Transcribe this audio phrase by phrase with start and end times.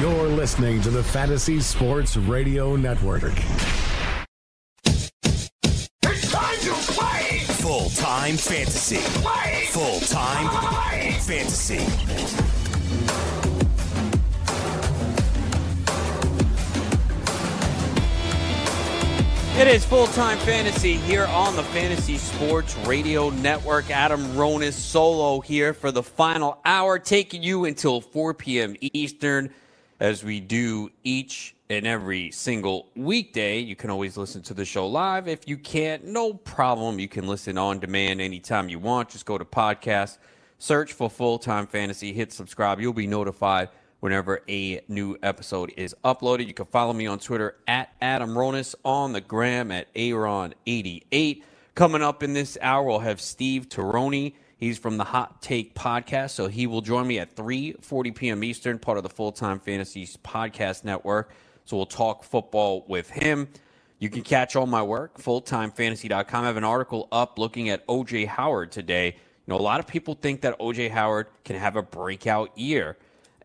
[0.00, 3.32] You're listening to the Fantasy Sports Radio Network.
[4.84, 7.38] It's time to play!
[7.46, 8.96] Full time fantasy.
[9.22, 9.66] Play!
[9.70, 10.48] Full time
[11.20, 11.76] fantasy.
[19.56, 23.92] It is full time fantasy here on the Fantasy Sports Radio Network.
[23.92, 28.74] Adam Ronis solo here for the final hour, taking you until 4 p.m.
[28.80, 29.50] Eastern,
[30.04, 33.58] as we do each and every single weekday.
[33.58, 35.28] You can always listen to the show live.
[35.28, 36.98] If you can't, no problem.
[36.98, 39.08] You can listen on demand anytime you want.
[39.08, 40.18] Just go to podcast,
[40.58, 42.80] search for full time fantasy, hit subscribe.
[42.80, 46.48] You'll be notified whenever a new episode is uploaded.
[46.48, 51.42] You can follow me on Twitter at Adam Ronis, on the gram at Aaron88.
[51.74, 54.34] Coming up in this hour, we'll have Steve Taroni.
[54.64, 58.42] He's from the Hot Take podcast, so he will join me at 3:40 p.m.
[58.42, 61.32] Eastern, part of the Full Time Fantasy podcast network.
[61.64, 63.48] So we'll talk football with him.
[63.98, 66.44] You can catch all my work, fulltimefantasy.com.
[66.44, 69.08] I have an article up looking at OJ Howard today.
[69.08, 72.96] You know, a lot of people think that OJ Howard can have a breakout year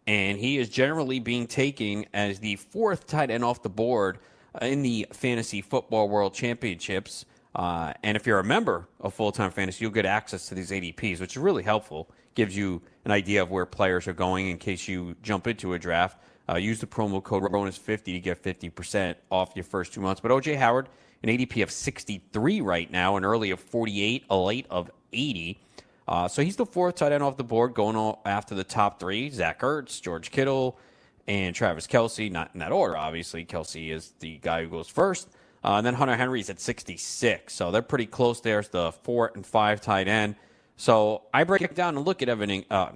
[0.10, 4.18] and he is generally being taken as the fourth tight end off the board
[4.60, 7.26] uh, in the Fantasy Football World Championships.
[7.56, 10.72] Uh, and if you're a member of Full Time Fantasy, you'll get access to these
[10.72, 12.10] ADPs, which is really helpful.
[12.36, 15.80] Gives you an idea of where players are going in case you jump into a
[15.80, 16.18] draft.
[16.48, 20.22] Uh, use the promo code RONIS50 to get 50% off your first two months.
[20.22, 20.90] But OJ Howard,
[21.22, 25.60] an ADP of 63 right now, an early of 48, a late of 80.
[26.08, 29.30] Uh, so he's the fourth tight end off the board, going after the top three:
[29.30, 30.80] Zach Ertz, George Kittle,
[31.28, 32.32] and Travis Kelce.
[32.32, 33.46] Not in that order, obviously.
[33.46, 35.30] Kelce is the guy who goes first,
[35.64, 37.54] uh, and then Hunter Henry's at 66.
[37.54, 38.42] So they're pretty close.
[38.42, 40.36] There's the four and five tight end.
[40.78, 42.66] So I break it down and look at everything.
[42.70, 42.92] Uh,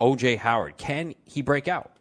[0.00, 1.92] OJ Howard, can he break out?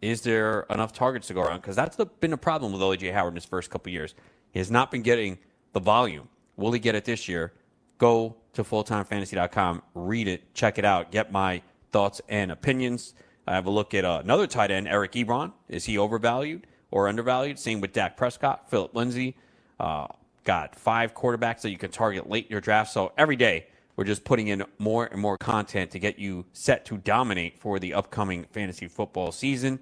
[0.00, 1.62] Is there enough targets to go around?
[1.62, 4.14] Because that's the, been a problem with OJ Howard in his first couple years.
[4.52, 5.38] He has not been getting
[5.72, 6.28] the volume.
[6.56, 7.52] Will he get it this year?
[7.98, 13.14] Go to fulltimefantasy.com, read it, check it out, get my thoughts and opinions.
[13.46, 15.52] I have a look at uh, another tight end, Eric Ebron.
[15.68, 17.58] Is he overvalued or undervalued?
[17.58, 19.36] Same with Dak Prescott, Philip Lindsay.
[19.78, 20.06] Uh,
[20.44, 22.92] got five quarterbacks that you can target late in your draft.
[22.92, 26.84] So every day, we're just putting in more and more content to get you set
[26.86, 29.78] to dominate for the upcoming fantasy football season.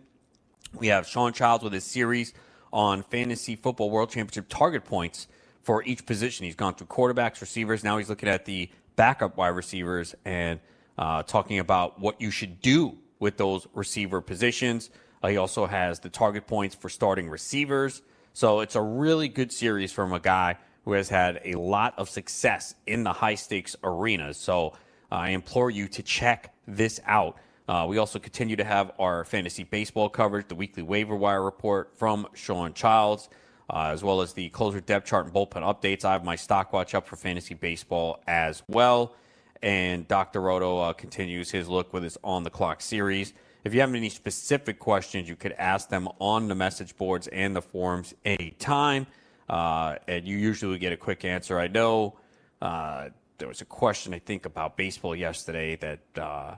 [0.79, 2.35] We have Sean Childs with his series
[2.73, 5.29] on fantasy football world championship target points
[5.63, 6.45] for each position.
[6.45, 7.84] He's gone through quarterbacks, receivers.
[7.84, 10.61] Now he's looking at the backup wide receivers and
[10.99, 14.91] uh, talking about what you should do with those receiver positions.
[15.22, 18.03] Uh, he also has the target points for starting receivers.
[18.33, 22.09] So it's a really good series from a guy who has had a lot of
[22.09, 24.37] success in the high stakes arenas.
[24.37, 24.69] So
[25.10, 27.37] uh, I implore you to check this out.
[27.69, 31.93] Uh, we also continue to have our fantasy baseball coverage, the weekly waiver wire report
[31.97, 33.28] from Sean Childs
[33.72, 36.04] uh, as well as the closer depth chart and bullpen updates.
[36.04, 39.15] I have my stock watch up for fantasy baseball as well.
[39.62, 40.41] And Dr.
[40.41, 43.33] Roto uh, continues his look with his on the clock series.
[43.65, 47.55] If you have any specific questions, you could ask them on the message boards and
[47.55, 49.06] the forums anytime.
[49.49, 51.59] Uh, and you usually get a quick answer.
[51.59, 52.19] I know
[52.61, 56.56] uh, there was a question, I think, about baseball yesterday that uh,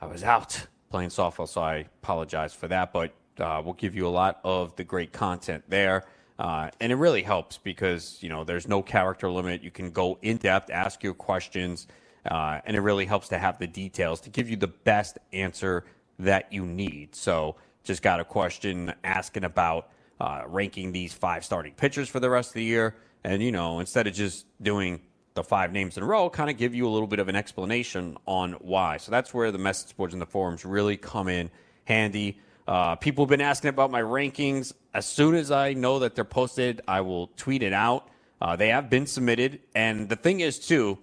[0.00, 2.92] I was out playing softball, so I apologize for that.
[2.92, 6.04] But uh, we'll give you a lot of the great content there.
[6.38, 9.62] Uh, and it really helps because you know there's no character limit.
[9.62, 11.86] You can go in depth, ask your questions,
[12.30, 15.84] uh, and it really helps to have the details to give you the best answer
[16.18, 17.14] that you need.
[17.14, 19.90] So, just got a question asking about
[20.20, 23.80] uh, ranking these five starting pitchers for the rest of the year, and you know
[23.80, 25.00] instead of just doing
[25.34, 27.36] the five names in a row, kind of give you a little bit of an
[27.36, 28.96] explanation on why.
[28.96, 31.50] So that's where the message boards and the forums really come in
[31.84, 32.38] handy.
[32.66, 34.72] Uh, people have been asking about my rankings.
[34.94, 38.08] As soon as I know that they're posted, I will tweet it out.
[38.40, 39.60] Uh, they have been submitted.
[39.74, 40.98] And the thing is, too,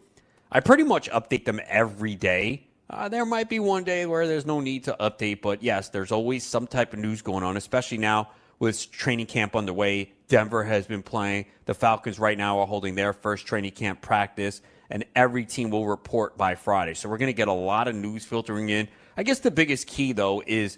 [0.52, 2.68] I pretty much update them every day.
[2.92, 6.12] Uh, there might be one day where there's no need to update, but yes, there's
[6.12, 8.30] always some type of news going on, especially now
[8.60, 10.12] with training camp underway.
[10.28, 11.46] Denver has been playing.
[11.66, 15.88] The Falcons right now are holding their first training camp practice, and every team will
[15.88, 16.94] report by Friday.
[16.94, 18.90] So we're going to get a lot of news filtering in.
[19.16, 20.78] I guess the biggest key, though, is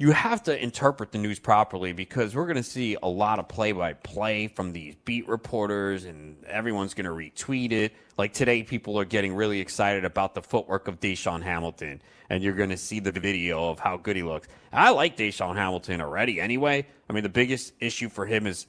[0.00, 3.48] you have to interpret the news properly because we're going to see a lot of
[3.48, 7.92] play by play from these beat reporters and everyone's going to retweet it.
[8.16, 12.00] Like today, people are getting really excited about the footwork of DaeSean Hamilton,
[12.30, 14.46] and you're going to see the video of how good he looks.
[14.72, 16.86] I like DaeSean Hamilton already anyway.
[17.10, 18.66] I mean, the biggest issue for him is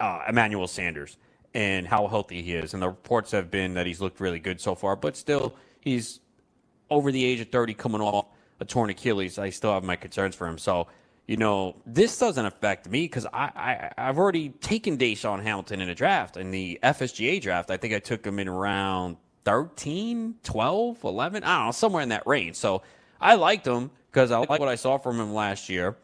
[0.00, 1.16] uh, Emmanuel Sanders
[1.54, 2.74] and how healthy he is.
[2.74, 6.18] And the reports have been that he's looked really good so far, but still, he's
[6.90, 8.26] over the age of 30 coming off
[8.60, 10.58] a torn Achilles, I still have my concerns for him.
[10.58, 10.88] So,
[11.26, 15.88] you know, this doesn't affect me because I, I, have already taken DaeSean Hamilton in
[15.88, 16.36] a draft.
[16.36, 21.56] In the FSGA draft, I think I took him in around 13, 12, 11, I
[21.58, 22.56] don't know, somewhere in that range.
[22.56, 22.82] So
[23.20, 25.96] I liked him because I like what I saw from him last year.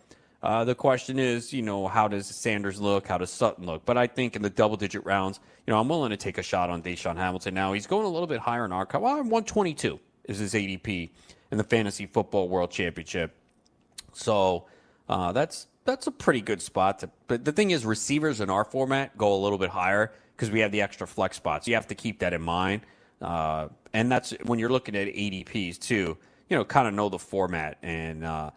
[0.42, 3.06] Uh, the question is, you know, how does Sanders look?
[3.06, 3.84] How does Sutton look?
[3.84, 6.42] But I think in the double digit rounds, you know, I'm willing to take a
[6.42, 7.54] shot on DaeSean Hamilton.
[7.54, 9.02] Now, he's going a little bit higher in our cut.
[9.02, 11.10] Well, 122 is his ADP
[11.52, 13.36] in the Fantasy Football World Championship.
[14.14, 14.64] So
[15.08, 17.00] uh, that's that's a pretty good spot.
[17.00, 20.50] To, but the thing is, receivers in our format go a little bit higher because
[20.50, 21.68] we have the extra flex spots.
[21.68, 22.82] You have to keep that in mind.
[23.20, 26.16] Uh, and that's when you're looking at ADPs too.
[26.48, 28.24] You know, kind of know the format and.
[28.24, 28.50] Uh,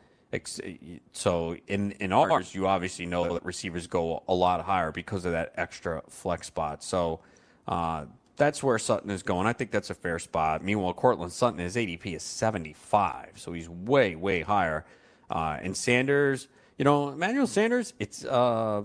[1.13, 5.31] so in in ours, you obviously know that receivers go a lot higher because of
[5.31, 6.83] that extra flex spot.
[6.83, 7.21] So
[7.69, 8.03] uh,
[8.37, 9.47] that's where Sutton is going.
[9.47, 10.63] I think that's a fair spot.
[10.63, 14.85] Meanwhile, Courtland Sutton, his ADP is 75, so he's way, way higher.
[15.29, 16.47] Uh, and Sanders,
[16.77, 18.83] you know, Emmanuel Sanders, it's uh,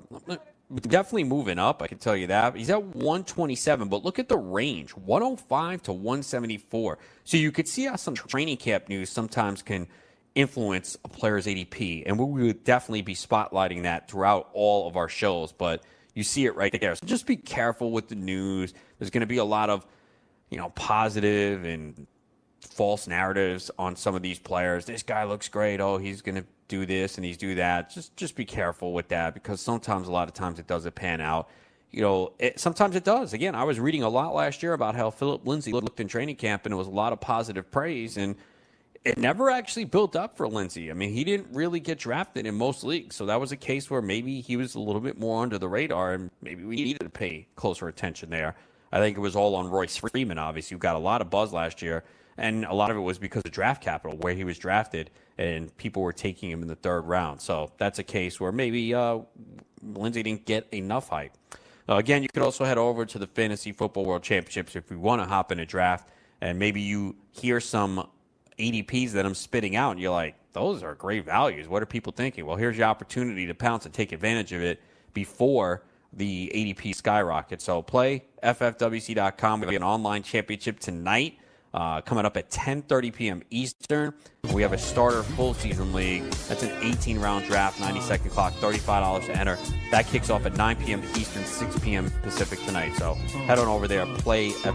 [0.81, 1.83] definitely moving up.
[1.83, 2.57] I can tell you that.
[2.57, 6.99] He's at 127, but look at the range 105 to 174.
[7.25, 9.89] So you could see how some training camp news sometimes can
[10.35, 12.05] influence a player's ADP.
[12.07, 15.53] And we would definitely be spotlighting that throughout all of our shows.
[15.53, 15.83] But
[16.15, 16.95] you see it right there.
[16.95, 18.75] So just be careful with the news.
[19.01, 19.85] There's going to be a lot of,
[20.51, 22.07] you know, positive and
[22.61, 24.85] false narratives on some of these players.
[24.85, 25.81] This guy looks great.
[25.81, 27.91] Oh, he's going to do this and he's do that.
[27.91, 31.21] Just just be careful with that because sometimes a lot of times it doesn't pan
[31.21, 31.49] out.
[31.91, 33.33] You know, it, sometimes it does.
[33.33, 36.37] Again, I was reading a lot last year about how Philip Lindsay looked in training
[36.37, 38.37] camp and it was a lot of positive praise and
[39.05, 40.91] it never actually built up for Lindsay.
[40.91, 43.17] I mean, he didn't really get drafted in most leagues.
[43.17, 45.69] So that was a case where maybe he was a little bit more under the
[45.69, 48.55] radar and maybe we needed to pay closer attention there.
[48.93, 51.53] I think it was all on Royce Freeman, obviously, who got a lot of buzz
[51.53, 52.05] last year.
[52.37, 55.77] And a lot of it was because of draft capital, where he was drafted, and
[55.77, 57.41] people were taking him in the third round.
[57.43, 59.19] So that's a case where maybe uh,
[59.83, 61.37] Lindsay didn't get enough hype.
[61.89, 64.99] Uh, again, you could also head over to the Fantasy Football World Championships if you
[64.99, 66.09] want to hop in a draft,
[66.41, 68.09] and maybe you hear some
[68.59, 71.69] ADPs that I'm spitting out, and you're like, those are great values.
[71.69, 72.47] What are people thinking?
[72.47, 74.81] Well, here's your opportunity to pounce and take advantage of it
[75.13, 77.61] before the ADP skyrocket.
[77.61, 79.61] So play ffwc.com.
[79.61, 81.39] We have an online championship tonight.
[81.73, 83.43] Uh, coming up at 10:30 p.m.
[83.51, 84.13] Eastern.
[84.53, 86.25] We have a starter full season league.
[86.49, 89.57] That's an 18 round draft, 90 second clock, $35 to enter.
[89.93, 91.01] That kicks off at 9 p.m.
[91.17, 92.11] Eastern, 6 p.m.
[92.23, 92.95] Pacific tonight.
[92.97, 94.71] So head on over there, playffwc.com.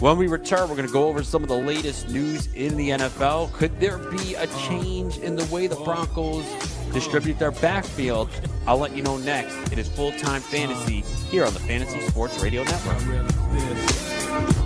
[0.00, 2.90] When we return, we're going to go over some of the latest news in the
[2.90, 3.50] NFL.
[3.54, 6.44] Could there be a change in the way the Broncos
[6.92, 8.28] distribute their backfield?
[8.66, 9.54] I'll let you know next.
[9.72, 11.00] It is full time fantasy
[11.30, 14.65] here on the Fantasy Sports Radio Network.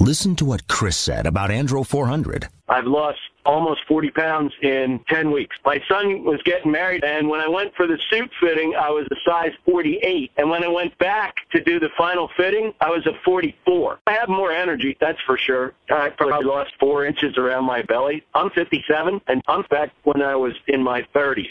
[0.00, 2.48] Listen to what Chris said about Andro 400.
[2.70, 5.54] I've lost almost 40 pounds in 10 weeks.
[5.62, 9.06] My son was getting married, and when I went for the suit fitting, I was
[9.10, 10.30] a size 48.
[10.38, 13.98] And when I went back to do the final fitting, I was a 44.
[14.06, 15.74] I have more energy, that's for sure.
[15.90, 18.24] I probably lost four inches around my belly.
[18.34, 21.50] I'm 57, and I'm back when I was in my 30s.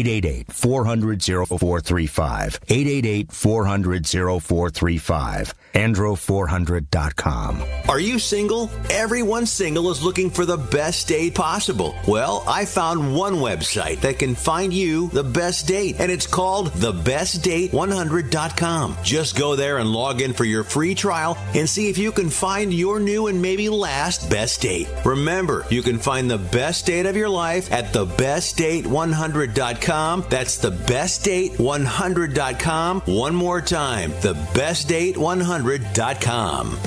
[0.00, 2.60] 888 400 0435.
[2.68, 5.54] 888 400 0435.
[5.74, 7.62] Andro400.com.
[7.88, 8.68] Are you single?
[8.90, 11.94] Everyone single is looking for the best date possible.
[12.08, 16.72] Well, I found one website that can find you the best date, and it's called
[16.72, 18.96] thebestdate100.com.
[19.04, 22.30] Just go there and log in for your free trial and see if you can
[22.30, 24.88] find your new and maybe last best date.
[25.04, 29.89] Remember, you can find the best date of your life at thebestdate100.com.
[29.90, 33.00] That's thebestdate100.com.
[33.06, 36.78] One more time, thebestdate100.com.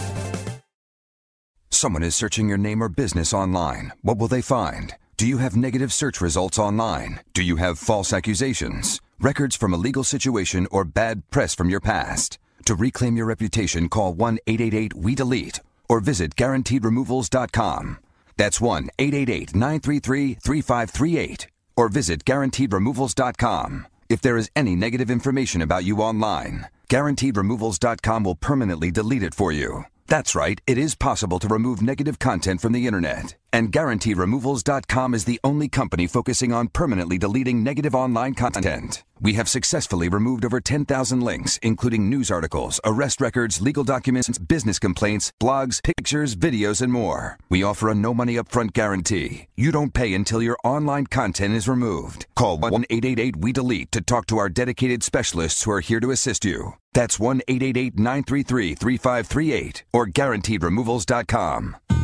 [1.70, 3.92] Someone is searching your name or business online.
[4.02, 4.96] What will they find?
[5.18, 7.20] Do you have negative search results online?
[7.34, 11.82] Do you have false accusations, records from a legal situation, or bad press from your
[11.82, 12.40] past?
[12.66, 17.98] To reclaim your reputation, call 1 888 We Delete or visit guaranteedremovals.com.
[18.38, 23.88] That's 1 888 933 3538 or visit guaranteedremovals.com.
[24.10, 29.52] If there is any negative information about you online, guaranteedremovals.com will permanently delete it for
[29.52, 29.86] you.
[30.08, 33.36] That's right, it is possible to remove negative content from the internet.
[33.54, 39.04] And GuaranteeRemovals.com is the only company focusing on permanently deleting negative online content.
[39.22, 44.80] We have successfully removed over 10,000 links, including news articles, arrest records, legal documents, business
[44.80, 47.38] complaints, blogs, pictures, videos, and more.
[47.48, 49.50] We offer a no money upfront guarantee.
[49.56, 52.26] You don't pay until your online content is removed.
[52.36, 56.10] Call 1 888 We Delete to talk to our dedicated specialists who are here to
[56.10, 56.74] assist you.
[56.94, 62.03] That's 1 888 933 3538 or guaranteedremovals.com.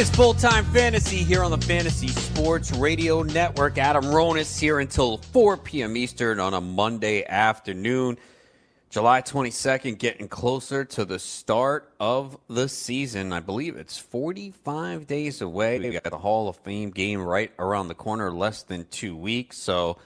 [0.00, 3.76] is full time fantasy here on the Fantasy Sports Radio Network.
[3.76, 5.94] Adam Ronis here until 4 p.m.
[5.94, 8.16] Eastern on a Monday afternoon.
[8.88, 13.34] July 22nd, getting closer to the start of the season.
[13.34, 15.78] I believe it's 45 days away.
[15.78, 19.58] We got the Hall of Fame game right around the corner, less than two weeks.
[19.58, 19.98] So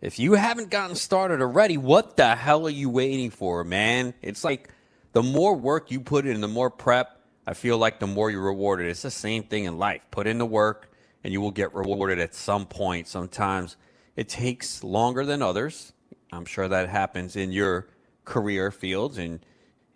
[0.00, 4.14] if you haven't gotten started already, what the hell are you waiting for, man?
[4.22, 4.70] It's like
[5.14, 7.15] the more work you put in, the more prep,
[7.46, 8.88] I feel like the more you're rewarded.
[8.88, 10.02] It's the same thing in life.
[10.10, 10.90] Put in the work
[11.22, 13.06] and you will get rewarded at some point.
[13.06, 13.76] Sometimes
[14.16, 15.92] it takes longer than others.
[16.32, 17.86] I'm sure that happens in your
[18.24, 19.38] career fields and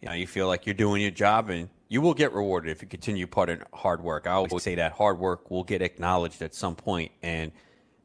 [0.00, 2.80] you know you feel like you're doing your job and you will get rewarded if
[2.80, 4.26] you continue putting hard work.
[4.26, 7.50] I always say that hard work will get acknowledged at some point and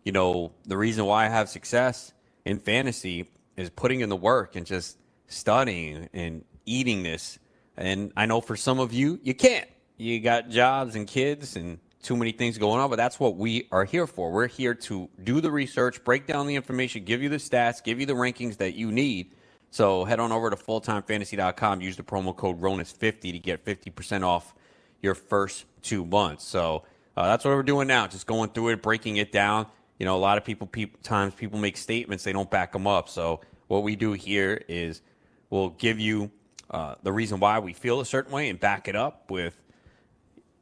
[0.04, 2.14] you know the reason why I have success
[2.46, 4.98] in fantasy is putting in the work and just
[5.28, 7.38] studying and eating this
[7.78, 9.68] and I know for some of you, you can't.
[9.98, 13.68] You got jobs and kids and too many things going on, but that's what we
[13.72, 14.32] are here for.
[14.32, 18.00] We're here to do the research, break down the information, give you the stats, give
[18.00, 19.32] you the rankings that you need.
[19.72, 24.54] So head on over to fulltimefantasy.com, use the promo code RONIS50 to get 50% off
[25.02, 26.46] your first two months.
[26.46, 26.84] So
[27.18, 29.68] uh, that's what we're doing now, just going through it, breaking it down.
[30.00, 32.86] You know, a lot of people, people times people make statements, they don't back them
[32.86, 33.10] up.
[33.10, 35.02] So what we do here is
[35.50, 36.32] we'll give you
[36.70, 39.62] uh, the reason why we feel a certain way and back it up with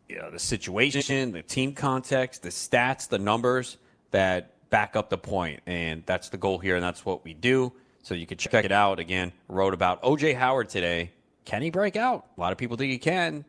[0.09, 3.77] you know, the situation, the team context, the stats, the numbers
[4.11, 5.61] that back up the point.
[5.65, 7.73] And that's the goal here, and that's what we do.
[8.03, 8.99] So you can check it out.
[8.99, 11.11] Again, wrote about OJ Howard today.
[11.45, 12.25] Can he break out?
[12.37, 13.45] A lot of people think he can.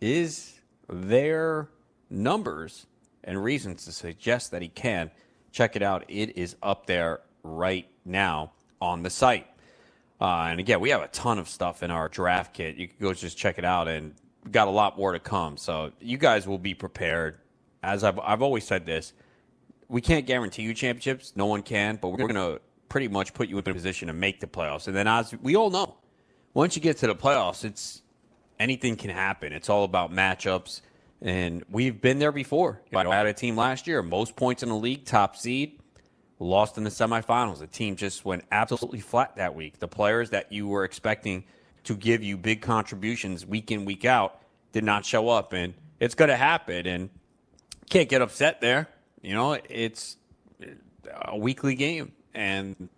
[0.00, 1.68] Is there
[2.10, 2.86] numbers
[3.22, 5.10] and reasons to suggest that he can?
[5.52, 6.04] Check it out.
[6.08, 9.46] It is up there right now on the site.
[10.22, 12.76] Uh, and again, we have a ton of stuff in our draft kit.
[12.76, 14.14] You can go just check it out, and
[14.52, 15.56] got a lot more to come.
[15.56, 17.38] So you guys will be prepared.
[17.82, 19.14] As I've, I've always said this,
[19.88, 21.32] we can't guarantee you championships.
[21.34, 24.14] No one can, but we're going to pretty much put you in a position to
[24.14, 24.86] make the playoffs.
[24.86, 25.96] And then, as we all know,
[26.54, 28.02] once you get to the playoffs, it's
[28.60, 29.52] anything can happen.
[29.52, 30.82] It's all about matchups.
[31.20, 32.80] And we've been there before.
[33.10, 35.81] I had a team last year, most points in the league, top seed
[36.42, 37.58] lost in the semifinals.
[37.58, 39.78] The team just went absolutely flat that week.
[39.78, 41.44] The players that you were expecting
[41.84, 44.40] to give you big contributions week in, week out
[44.72, 45.52] did not show up.
[45.52, 46.86] And it's going to happen.
[46.86, 47.10] And
[47.90, 48.88] can't get upset there.
[49.20, 50.16] You know, it's
[51.22, 52.12] a weekly game.
[52.34, 52.88] And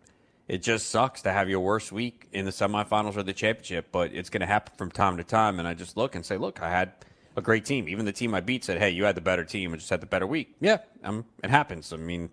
[0.47, 4.13] it just sucks to have your worst week in the semifinals or the championship, but
[4.13, 5.59] it's going to happen from time to time.
[5.59, 6.93] And I just look and say, look, I had
[7.37, 7.89] a great team.
[7.89, 10.01] Even the team I beat said, "Hey, you had the better team and just had
[10.01, 11.93] the better week." Yeah, um, it happens.
[11.93, 12.31] I mean,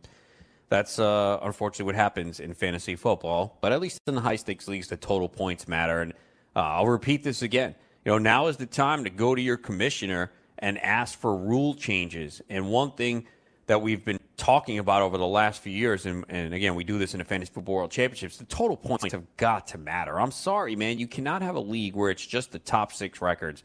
[0.72, 3.58] that's uh, unfortunately what happens in fantasy football.
[3.60, 6.00] But at least in the high stakes leagues, the total points matter.
[6.00, 6.14] And
[6.56, 7.76] uh, I'll repeat this again.
[8.06, 11.74] You know, now is the time to go to your commissioner and ask for rule
[11.74, 12.42] changes.
[12.50, 13.28] And one thing
[13.68, 16.98] that we've been talking about over the last few years, and, and again, we do
[16.98, 20.18] this in the Fantasy Football World Championships, the total points have got to matter.
[20.22, 21.00] I'm sorry, man.
[21.00, 23.62] You cannot have a league where it's just the top six records.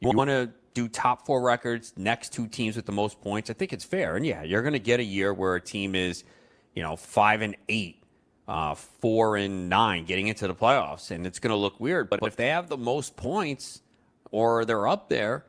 [0.00, 3.50] You want to do top four records, next two teams with the most points.
[3.50, 4.16] I think it's fair.
[4.16, 6.24] And yeah, you're going to get a year where a team is,
[6.74, 8.02] you know, five and eight,
[8.48, 12.10] uh, four and nine getting into the playoffs, and it's going to look weird.
[12.10, 13.82] But if they have the most points
[14.30, 15.44] or they're up there,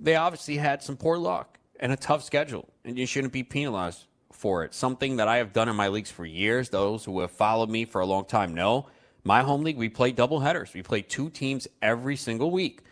[0.00, 4.06] they obviously had some poor luck and a tough schedule, and you shouldn't be penalized
[4.32, 4.74] for it.
[4.74, 6.68] Something that I have done in my leagues for years.
[6.68, 8.86] Those who have followed me for a long time know
[9.24, 10.72] my home league, we play double headers.
[10.72, 12.82] We play two teams every single week.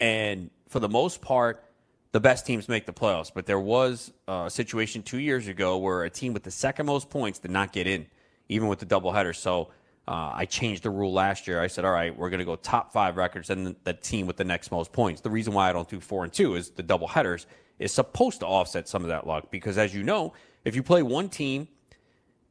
[0.00, 1.64] And for the most part,
[2.12, 3.30] the best teams make the playoffs.
[3.34, 7.10] But there was a situation two years ago where a team with the second most
[7.10, 8.06] points did not get in,
[8.48, 9.34] even with the doubleheader.
[9.34, 9.70] So
[10.06, 11.60] uh, I changed the rule last year.
[11.60, 14.26] I said, all right, we're going to go top five records and the, the team
[14.26, 15.20] with the next most points.
[15.20, 17.46] The reason why I don't do four and two is the double headers
[17.78, 21.02] is supposed to offset some of that luck because, as you know, if you play
[21.02, 21.66] one team,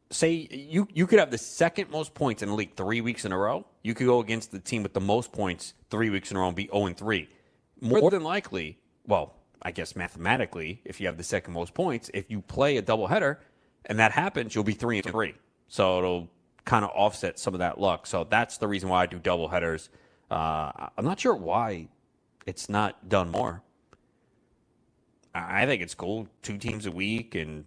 [0.09, 3.31] say you you could have the second most points in the league three weeks in
[3.31, 3.65] a row.
[3.83, 6.47] You could go against the team with the most points three weeks in a row
[6.47, 7.29] and be zero and three
[7.81, 8.77] more than likely,
[9.07, 12.81] well, I guess mathematically, if you have the second most points, if you play a
[12.81, 13.37] doubleheader
[13.85, 15.35] and that happens, you'll be three and three.
[15.67, 16.29] So it'll
[16.65, 18.07] kind of offset some of that luck.
[18.07, 19.89] So that's the reason why I do doubleheaders.
[20.29, 21.87] Uh, I'm not sure why
[22.45, 23.61] it's not done more.
[25.33, 26.27] I think it's cool.
[26.41, 27.65] Two teams a week and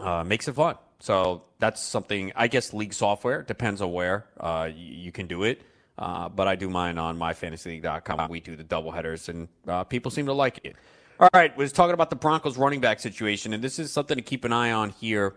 [0.00, 0.76] uh, makes it fun.
[1.00, 5.62] So that's something, I guess, league software depends on where uh, you can do it.
[5.98, 8.30] Uh, but I do mine on myfantasyleague.com.
[8.30, 10.76] We do the double headers, and uh, people seem to like it.
[11.18, 14.22] All right, was talking about the Broncos running back situation, and this is something to
[14.22, 15.34] keep an eye on here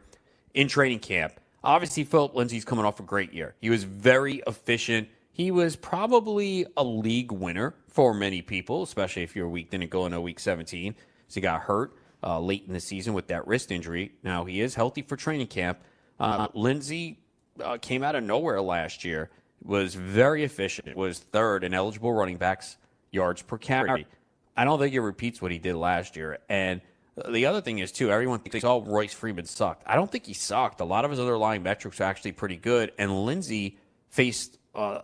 [0.53, 1.33] in training camp.
[1.63, 3.55] Obviously, Philip Lindsay's coming off a great year.
[3.59, 5.09] He was very efficient.
[5.31, 10.05] He was probably a league winner for many people, especially if your week didn't go
[10.05, 10.93] into week 17.
[11.27, 14.11] So he got hurt uh, late in the season with that wrist injury.
[14.23, 15.79] Now he is healthy for training camp.
[16.19, 17.19] Uh, Lindsay
[17.63, 19.29] uh, came out of nowhere last year
[19.63, 20.95] was very efficient.
[20.95, 22.77] Was third in eligible running backs
[23.11, 24.07] yards per carry.
[24.55, 26.39] I don't think it repeats what he did last year.
[26.49, 26.81] And
[27.29, 29.83] the other thing is too, everyone thinks oh Royce Freeman sucked.
[29.85, 30.81] I don't think he sucked.
[30.81, 32.91] A lot of his other underlying metrics are actually pretty good.
[32.97, 33.77] And Lindsay
[34.09, 35.01] faced uh,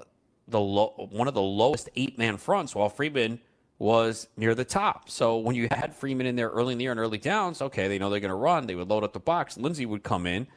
[0.47, 3.39] the low, one of the lowest eight man fronts, while Freeman
[3.79, 5.09] was near the top.
[5.09, 7.87] So when you had Freeman in there early in the year and early downs, okay,
[7.87, 8.65] they know they're going to run.
[8.65, 9.57] They would load up the box.
[9.57, 10.47] Lindsay would come in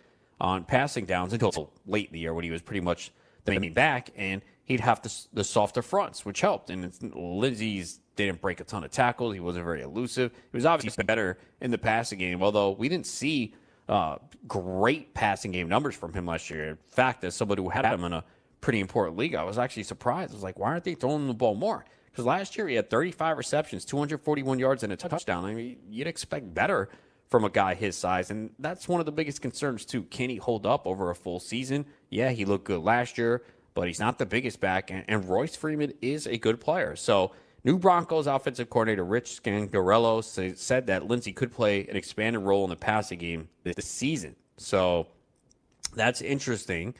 [0.41, 3.13] on passing downs until late in the year when he was pretty much
[3.59, 6.71] main back, and he'd have the, the softer fronts, which helped.
[6.71, 9.35] And Lindsay's didn't break a ton of tackles.
[9.35, 10.33] He wasn't very elusive.
[10.33, 13.55] He was obviously better in the passing game, although we didn't see
[13.89, 16.69] uh, great passing game numbers from him last year.
[16.69, 18.25] In fact, as somebody who had him in a
[18.61, 20.33] pretty important league, I was actually surprised.
[20.33, 21.85] I was like, why aren't they throwing the ball more?
[22.11, 25.45] Because last year he had 35 receptions, 241 yards, and a touchdown.
[25.45, 26.89] I mean, you'd expect better
[27.31, 28.31] from a guy his size.
[28.31, 30.03] And that's one of the biggest concerns, too.
[30.03, 31.87] Can he hold up over a full season?
[32.11, 34.91] Yeah, he looked good last year, but he's not the biggest back.
[34.91, 36.97] And, and Royce Freeman is a good player.
[36.97, 37.33] So,
[37.65, 42.65] new Broncos offensive coordinator Rich Scangarello say, said that Lindsay could play an expanded role
[42.65, 44.35] in the passing game this season.
[44.57, 45.07] So,
[45.95, 46.95] that's interesting.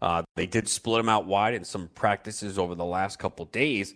[0.00, 3.94] Uh, they did split him out wide in some practices over the last couple days.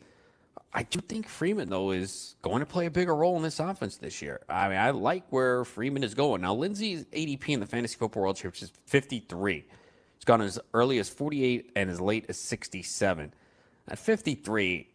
[0.77, 3.97] I do think Freeman, though, is going to play a bigger role in this offense
[3.97, 4.43] this year.
[4.47, 6.43] I mean, I like where Freeman is going.
[6.43, 9.55] Now, Lindsay's ADP in the Fantasy Football World Championship is 53.
[9.55, 13.33] He's gone as early as 48 and as late as 67.
[13.89, 14.87] At 53,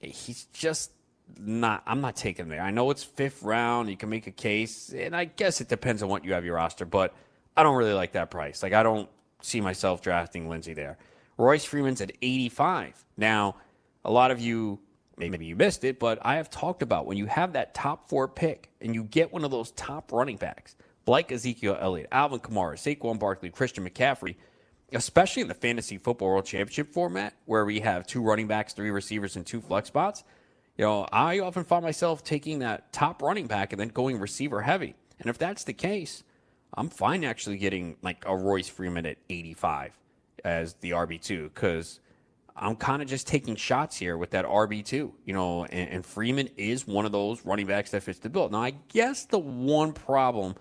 [0.00, 0.90] he's just
[1.38, 2.60] not, I'm not taking there.
[2.60, 3.88] I know it's fifth round.
[3.88, 6.56] You can make a case, and I guess it depends on what you have your
[6.56, 7.14] roster, but
[7.56, 8.64] I don't really like that price.
[8.64, 9.08] Like, I don't
[9.42, 10.98] see myself drafting Lindsay there.
[11.38, 13.04] Royce Freeman's at 85.
[13.16, 13.54] Now,
[14.04, 14.80] a lot of you
[15.28, 18.28] maybe you missed it, but I have talked about when you have that top four
[18.28, 22.74] pick and you get one of those top running backs, like Ezekiel Elliott, Alvin Kamara,
[22.74, 24.36] Saquon Barkley, Christian McCaffrey,
[24.92, 28.90] especially in the fantasy football world championship format where we have two running backs, three
[28.90, 30.24] receivers, and two flex spots.
[30.76, 34.62] You know, I often find myself taking that top running back and then going receiver
[34.62, 34.94] heavy.
[35.18, 36.24] And if that's the case,
[36.74, 39.98] I'm fine actually getting like a Royce Freeman at 85
[40.44, 42.00] as the RB2 because
[42.60, 44.92] I'm kind of just taking shots here with that RB2,
[45.24, 48.50] you know, and, and, Freeman is one of those running backs that fits the bill.
[48.50, 50.54] Now, I guess the one problem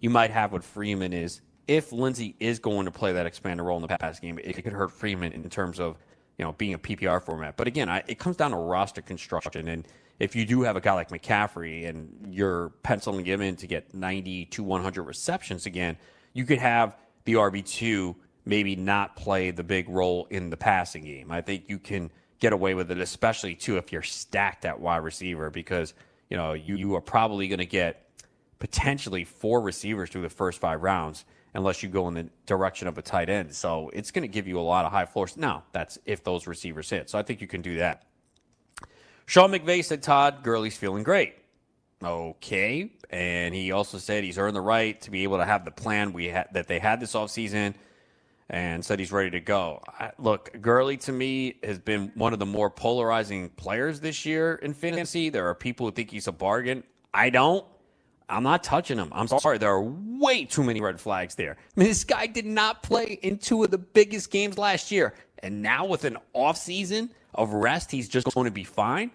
[0.00, 3.76] you might have with Freeman is if Lindsay is going to play that expanded role
[3.76, 5.96] in the pass game, it could hurt Freeman in terms of,
[6.38, 7.56] you know, being a PPR format.
[7.56, 9.68] But again, I, it comes down to roster construction.
[9.68, 9.86] And
[10.18, 13.94] if you do have a guy like McCaffrey and you're penciling him in to get
[13.94, 15.98] 90 to 100 receptions again,
[16.32, 16.96] you could have
[17.26, 18.16] the RB2
[18.48, 21.30] maybe not play the big role in the passing game.
[21.30, 25.04] I think you can get away with it, especially too if you're stacked at wide
[25.04, 25.92] receiver, because
[26.30, 28.08] you know you, you are probably going to get
[28.58, 32.96] potentially four receivers through the first five rounds unless you go in the direction of
[32.96, 33.54] a tight end.
[33.54, 35.36] So it's going to give you a lot of high floors.
[35.36, 37.10] Now, that's if those receivers hit.
[37.10, 38.06] So I think you can do that.
[39.26, 41.34] Sean McVay said Todd Gurley's feeling great.
[42.02, 42.92] Okay.
[43.10, 46.12] And he also said he's earned the right to be able to have the plan
[46.12, 47.74] we ha- that they had this offseason
[48.50, 49.82] and said he's ready to go.
[49.86, 54.54] I, look, Gurley to me has been one of the more polarizing players this year
[54.56, 55.28] in fantasy.
[55.28, 56.82] There are people who think he's a bargain.
[57.12, 57.64] I don't.
[58.30, 59.08] I'm not touching him.
[59.12, 59.58] I'm sorry.
[59.58, 61.52] There are way too many red flags there.
[61.52, 65.14] I mean, this guy did not play in two of the biggest games last year.
[65.42, 69.10] And now with an offseason of rest, he's just going to be fine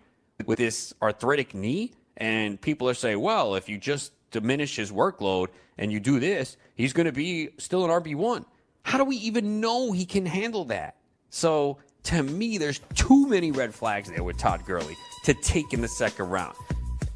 [0.46, 1.93] with this arthritic knee.
[2.17, 6.58] And people are saying, well, if you just diminish his workload and you do this,
[6.76, 8.46] he's going to be still an RB1.
[8.84, 10.96] How do we even know he can handle that?
[11.30, 15.82] So to me, there's too many red flags there with Todd Gurley to take in
[15.82, 16.56] the second round.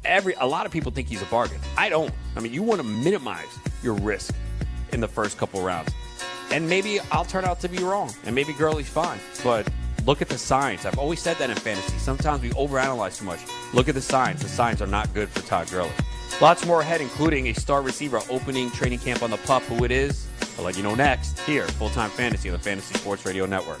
[0.04, 1.60] Every a lot of people think he's a bargain.
[1.76, 2.12] I don't.
[2.36, 3.46] I mean, you want to minimize
[3.82, 4.34] your risk
[4.92, 5.92] in the first couple rounds.
[6.50, 9.18] And maybe I'll turn out to be wrong, and maybe Gurley's fine.
[9.44, 9.68] But
[10.06, 10.86] look at the signs.
[10.86, 11.98] I've always said that in fantasy.
[11.98, 13.40] Sometimes we overanalyze too much.
[13.74, 14.40] Look at the signs.
[14.40, 15.90] The signs are not good for Todd Gurley.
[16.40, 19.62] Lots more ahead, including a star receiver opening training camp on the pup.
[19.64, 22.94] Who it is, I'll let you know next here, Full Time Fantasy on the Fantasy
[22.94, 23.80] Sports Radio Network.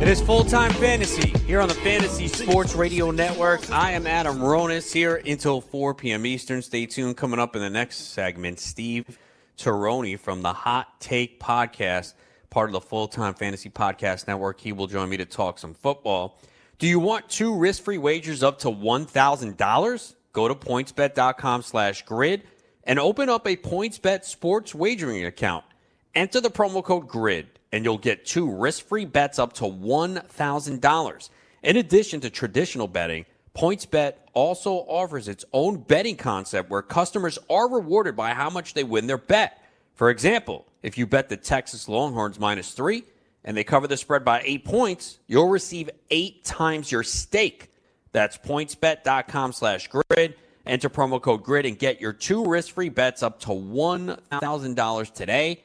[0.00, 3.70] It is full time fantasy here on the Fantasy Sports Radio Network.
[3.70, 6.24] I am Adam Ronis here until 4 p.m.
[6.24, 6.62] Eastern.
[6.62, 7.18] Stay tuned.
[7.18, 9.18] Coming up in the next segment, Steve
[9.58, 12.14] Taroni from the Hot Take Podcast,
[12.48, 14.58] part of the Full Time Fantasy Podcast Network.
[14.58, 16.40] He will join me to talk some football.
[16.78, 20.14] Do you want two risk-free wagers up to $1,000?
[20.32, 22.44] Go to pointsbet.com slash grid
[22.84, 25.66] and open up a PointsBet sports wagering account.
[26.14, 31.30] Enter the promo code GRID and you'll get two risk-free bets up to $1,000.
[31.62, 37.68] In addition to traditional betting, PointsBet also offers its own betting concept where customers are
[37.68, 39.62] rewarded by how much they win their bet.
[39.94, 43.04] For example, if you bet the Texas Longhorns minus three
[43.44, 47.70] and they cover the spread by eight points, you'll receive eight times your stake.
[48.12, 50.36] That's pointsbet.com slash grid.
[50.66, 55.62] Enter promo code GRID and get your two risk free bets up to $1,000 today.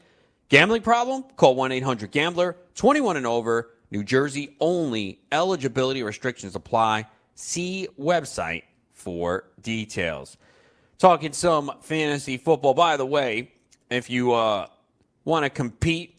[0.50, 1.24] Gambling problem?
[1.36, 5.22] Call 1 800 Gambler, 21 and over, New Jersey only.
[5.32, 7.06] Eligibility restrictions apply.
[7.36, 10.38] See website for details.
[10.98, 12.74] Talking some fantasy football.
[12.74, 13.52] By the way,
[13.90, 14.68] if you uh,
[15.26, 16.16] want to compete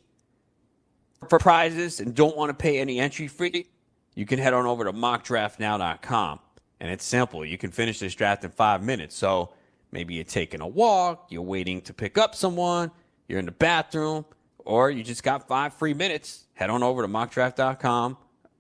[1.29, 3.67] for prizes and don't want to pay any entry fee,
[4.15, 6.41] you can head on over to mockdraftnow.com.
[6.81, 7.45] And it's simple.
[7.45, 9.17] You can finish this draft in five minutes.
[9.17, 9.53] So
[9.93, 12.91] maybe you're taking a walk, you're waiting to pick up someone,
[13.29, 14.25] you're in the bathroom,
[14.59, 16.47] or you just got five free minutes.
[16.55, 18.17] Head on over to mockdraft.com,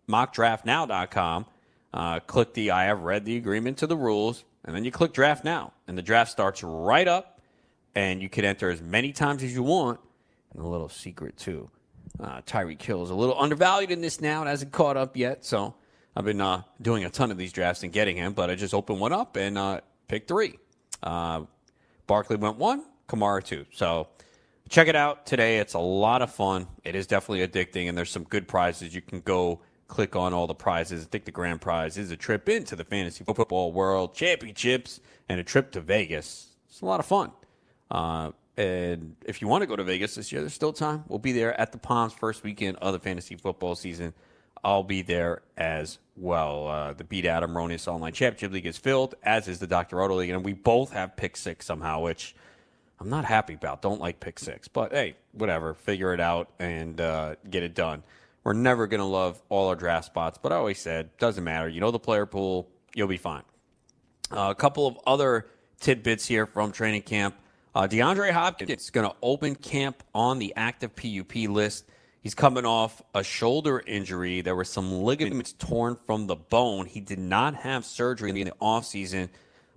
[0.08, 1.46] mockdraftnow.com.
[1.94, 5.12] Uh, click the I have read the agreement to the rules, and then you click
[5.12, 5.72] draft now.
[5.88, 7.40] And the draft starts right up,
[7.94, 10.00] and you can enter as many times as you want.
[10.52, 11.70] And a little secret, too.
[12.20, 14.42] Uh, Tyreek Hill is a little undervalued in this now.
[14.42, 15.44] It hasn't caught up yet.
[15.44, 15.74] So
[16.14, 18.72] I've been uh, doing a ton of these drafts and getting him, but I just
[18.72, 20.58] opened one up and uh, picked three.
[21.02, 21.42] Uh,
[22.06, 23.66] Barkley went one, Kamara two.
[23.72, 24.08] So
[24.68, 25.58] check it out today.
[25.58, 26.66] It's a lot of fun.
[26.84, 28.94] It is definitely addicting, and there's some good prizes.
[28.94, 31.04] You can go click on all the prizes.
[31.04, 35.40] I think the grand prize is a trip into the Fantasy Football World Championships and
[35.40, 36.48] a trip to Vegas.
[36.68, 37.32] It's a lot of fun.
[37.90, 41.04] Uh, and if you want to go to Vegas this year, there's still time.
[41.08, 44.14] We'll be there at the Palms first weekend of the fantasy football season.
[44.64, 46.66] I'll be there as well.
[46.66, 49.96] Uh, the Beat Adam Ronis Online Championship League is filled, as is the Dr.
[49.96, 52.34] Roto League, and we both have pick six somehow, which
[52.98, 53.82] I'm not happy about.
[53.82, 55.74] Don't like pick six, but hey, whatever.
[55.74, 58.02] Figure it out and uh, get it done.
[58.42, 61.68] We're never going to love all our draft spots, but I always said, doesn't matter.
[61.68, 63.42] You know the player pool, you'll be fine.
[64.30, 65.46] Uh, a couple of other
[65.80, 67.34] tidbits here from training camp.
[67.74, 71.84] Uh, DeAndre Hopkins is going to open camp on the active PUP list.
[72.22, 74.40] He's coming off a shoulder injury.
[74.40, 76.86] There were some ligaments torn from the bone.
[76.86, 79.28] He did not have surgery in the offseason,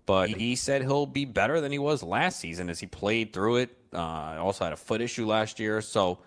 [0.10, 3.58] but he said he'll be better than he was last season as he played through
[3.58, 3.78] it.
[3.94, 5.82] Uh, also had a foot issue last year.
[5.82, 6.18] So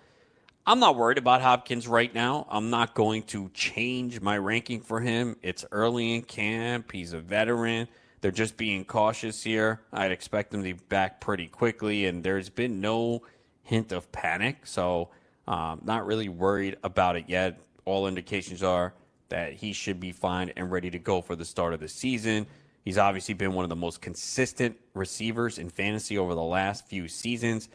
[0.64, 2.46] I'm not worried about Hopkins right now.
[2.48, 5.34] I'm not going to change my ranking for him.
[5.42, 7.88] It's early in camp, he's a veteran.
[8.20, 9.80] They're just being cautious here.
[9.92, 13.22] I'd expect them to be back pretty quickly, and there's been no
[13.64, 14.64] hint of panic.
[14.64, 15.08] So,
[15.48, 17.58] um, not really worried about it yet.
[17.84, 18.94] All indications are
[19.28, 22.46] that he should be fine and ready to go for the start of the season.
[22.84, 27.06] He's obviously been one of the most consistent receivers in fantasy over the last few
[27.08, 27.68] seasons,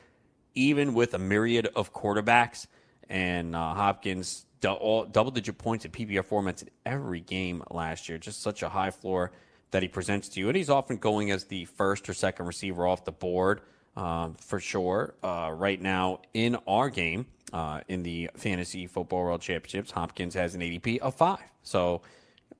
[0.53, 2.67] even with a myriad of quarterbacks.
[3.09, 8.17] And uh, Hopkins, double digit points in PPR formats in every game last year.
[8.17, 9.31] Just such a high floor
[9.71, 10.49] that he presents to you.
[10.49, 13.61] And he's often going as the first or second receiver off the board
[13.95, 15.15] um, for sure.
[15.23, 20.53] Uh, right now in our game, uh, in the Fantasy Football World Championships, Hopkins has
[20.53, 21.39] an ADP of five.
[21.63, 22.01] So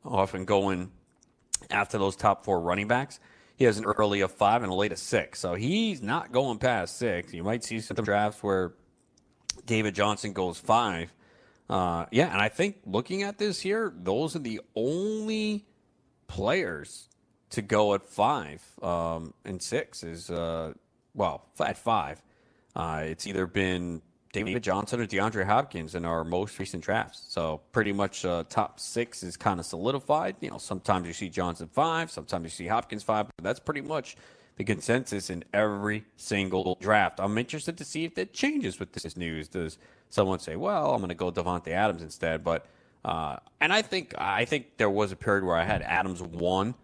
[0.05, 0.91] often going
[1.69, 3.19] after those top four running backs.
[3.55, 5.39] He has an early of five and a late of six.
[5.39, 7.33] So he's not going past six.
[7.33, 8.73] You might see some drafts where
[9.65, 11.13] David Johnson goes five.
[11.69, 15.65] Uh, yeah, and I think looking at this here, those are the only
[16.27, 17.09] players
[17.49, 20.73] to go at five um, and six is uh,
[21.13, 22.21] well at five.
[22.75, 24.01] Uh, it's either been
[24.33, 27.25] David Johnson or DeAndre Hopkins in our most recent drafts.
[27.27, 30.35] So pretty much uh, top six is kind of solidified.
[30.41, 33.81] You know, sometimes you see Johnson five, sometimes you see Hopkins five, but that's pretty
[33.81, 34.17] much
[34.57, 37.19] the consensus in every single draft.
[37.19, 39.47] I'm interested to see if that changes with this news.
[39.47, 39.77] Does
[40.09, 42.43] someone say, "Well, I'm going to go Davante Adams instead"?
[42.43, 42.65] But
[43.05, 46.75] uh, and I think I think there was a period where I had Adams one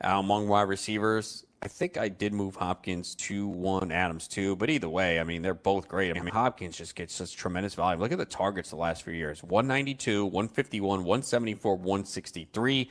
[0.00, 1.44] among wide receivers.
[1.62, 4.56] I think I did move Hopkins to one, Adams two.
[4.56, 6.16] But either way, I mean they're both great.
[6.16, 8.00] I mean Hopkins just gets such tremendous value.
[8.00, 12.90] Look at the targets the last few years: 192, 151, 174, 163.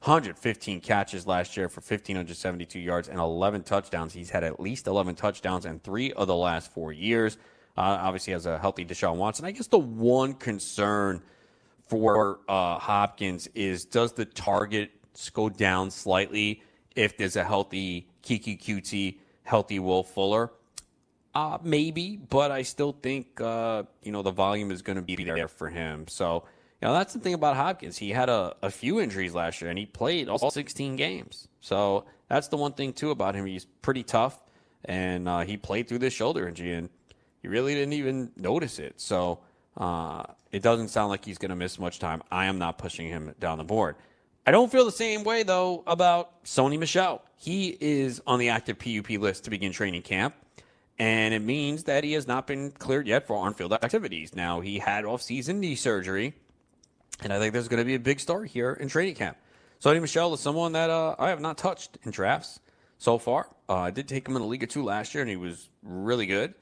[0.00, 4.12] 115 catches last year for 1,572 yards and 11 touchdowns.
[4.12, 7.38] He's had at least 11 touchdowns in three of the last four years.
[7.74, 9.46] Uh, obviously, has a healthy Deshaun Watson.
[9.46, 11.22] I guess the one concern
[11.88, 14.92] for uh, Hopkins is does the targets
[15.32, 16.62] go down slightly
[16.94, 20.50] if there's a healthy Keke Coutee, healthy Will Fuller?
[21.34, 25.16] Uh, maybe, but I still think uh, you know the volume is going to be
[25.16, 26.06] there for him.
[26.06, 26.44] So
[26.80, 27.98] you know that's the thing about Hopkins.
[27.98, 31.48] He had a, a few injuries last year, and he played all 16 games.
[31.60, 33.46] So that's the one thing too about him.
[33.46, 34.38] He's pretty tough,
[34.84, 36.88] and uh, he played through this shoulder injury, and
[37.42, 39.00] he really didn't even notice it.
[39.00, 39.40] So
[39.76, 40.22] uh,
[40.52, 42.22] it doesn't sound like he's going to miss much time.
[42.30, 43.96] I am not pushing him down the board.
[44.46, 47.22] I don't feel the same way though about Sony Michel.
[47.36, 50.34] He is on the active PUP list to begin training camp
[50.98, 54.34] and it means that he has not been cleared yet for on-field activities.
[54.34, 56.34] Now he had off-season knee surgery,
[57.20, 59.36] and I think there's going to be a big story here in training camp.
[59.82, 62.60] Sony Michel is someone that uh, I have not touched in drafts
[62.98, 63.48] so far.
[63.68, 65.68] Uh, I did take him in the League of Two last year, and he was
[65.82, 66.54] really good.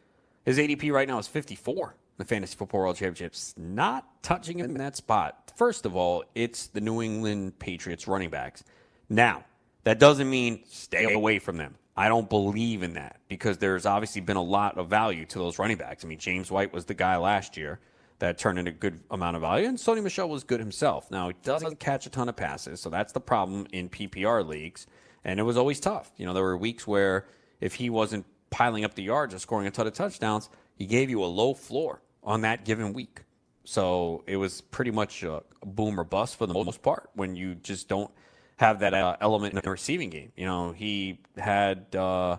[0.44, 3.54] His ADP right now is 54 the Fantasy Football World Championships.
[3.56, 5.52] Not touching him in that spot.
[5.56, 8.62] First of all, it's the New England Patriots running backs.
[9.08, 9.44] Now,
[9.84, 11.74] that doesn't mean stay away from them.
[11.96, 15.58] I don't believe in that because there's obviously been a lot of value to those
[15.58, 16.04] running backs.
[16.04, 17.80] I mean, James White was the guy last year
[18.20, 21.10] that turned in a good amount of value, and Sony Michel was good himself.
[21.10, 24.86] Now, he doesn't catch a ton of passes, so that's the problem in PPR leagues,
[25.24, 26.12] and it was always tough.
[26.16, 27.26] You know, there were weeks where
[27.60, 31.10] if he wasn't piling up the yards or scoring a ton of touchdowns, he gave
[31.10, 33.22] you a low floor on that given week.
[33.64, 37.54] So it was pretty much a boom or bust for the most part when you
[37.54, 38.10] just don't–
[38.62, 40.32] have that uh, element in the receiving game.
[40.36, 42.36] You know, he had uh,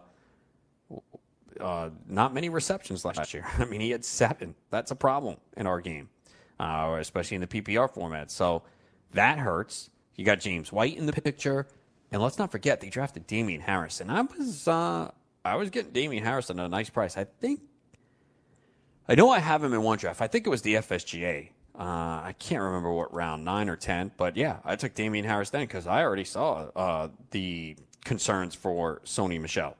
[1.59, 3.45] uh, not many receptions last year.
[3.59, 4.55] I mean, he had seven.
[4.69, 6.09] That's a problem in our game,
[6.59, 8.31] uh, especially in the PPR format.
[8.31, 8.63] So
[9.11, 9.89] that hurts.
[10.15, 11.67] You got James White in the picture,
[12.11, 14.09] and let's not forget they drafted Damien Harrison.
[14.09, 15.11] I was uh,
[15.43, 17.17] I was getting Damien Harrison at a nice price.
[17.17, 17.61] I think
[19.07, 20.21] I know I have him in one draft.
[20.21, 21.49] I think it was the FSGA.
[21.77, 24.11] Uh, I can't remember what round, nine or 10.
[24.17, 29.01] But yeah, I took Damien Harris then because I already saw uh, the concerns for
[29.05, 29.75] Sony Michel.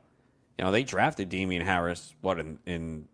[0.57, 3.07] You know, they drafted Damien Harris, what, in, in,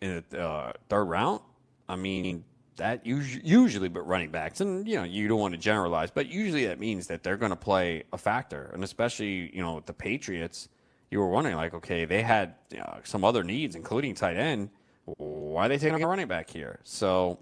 [0.00, 1.40] in the uh, third round?
[1.88, 2.44] I mean,
[2.76, 6.28] that usually, usually, but running backs, and you know, you don't want to generalize, but
[6.28, 9.92] usually that means that they're going to play a factor, and especially you know the
[9.92, 10.68] Patriots.
[11.10, 14.70] You were wondering, like, okay, they had you know, some other needs, including tight end
[15.16, 16.80] why are they taking a running back here?
[16.84, 17.38] So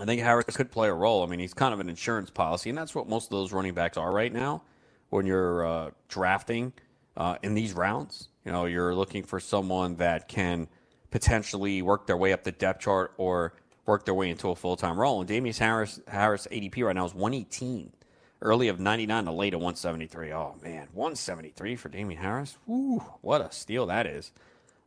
[0.00, 1.22] I think Harris could play a role.
[1.22, 3.74] I mean, he's kind of an insurance policy, and that's what most of those running
[3.74, 4.62] backs are right now.
[5.10, 6.72] When you're uh, drafting
[7.16, 10.68] uh, in these rounds, you know, you're looking for someone that can
[11.10, 13.54] potentially work their way up the depth chart or
[13.86, 15.20] work their way into a full time role.
[15.20, 17.92] And Damien Harris Harris ADP right now is 118,
[18.40, 20.32] early of 99 to late of 173.
[20.32, 22.56] Oh man, 173 for Damien Harris.
[22.66, 24.32] Woo, what a steal that is.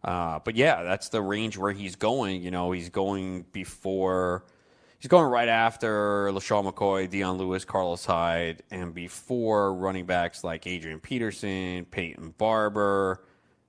[0.04, 2.42] Uh, but yeah, that's the range where he's going.
[2.42, 4.46] You know, he's going before,
[5.00, 10.66] he's going right after LeSean McCoy, Dion Lewis, Carlos Hyde, and before running backs like
[10.66, 13.24] Adrian Peterson, Peyton Barber,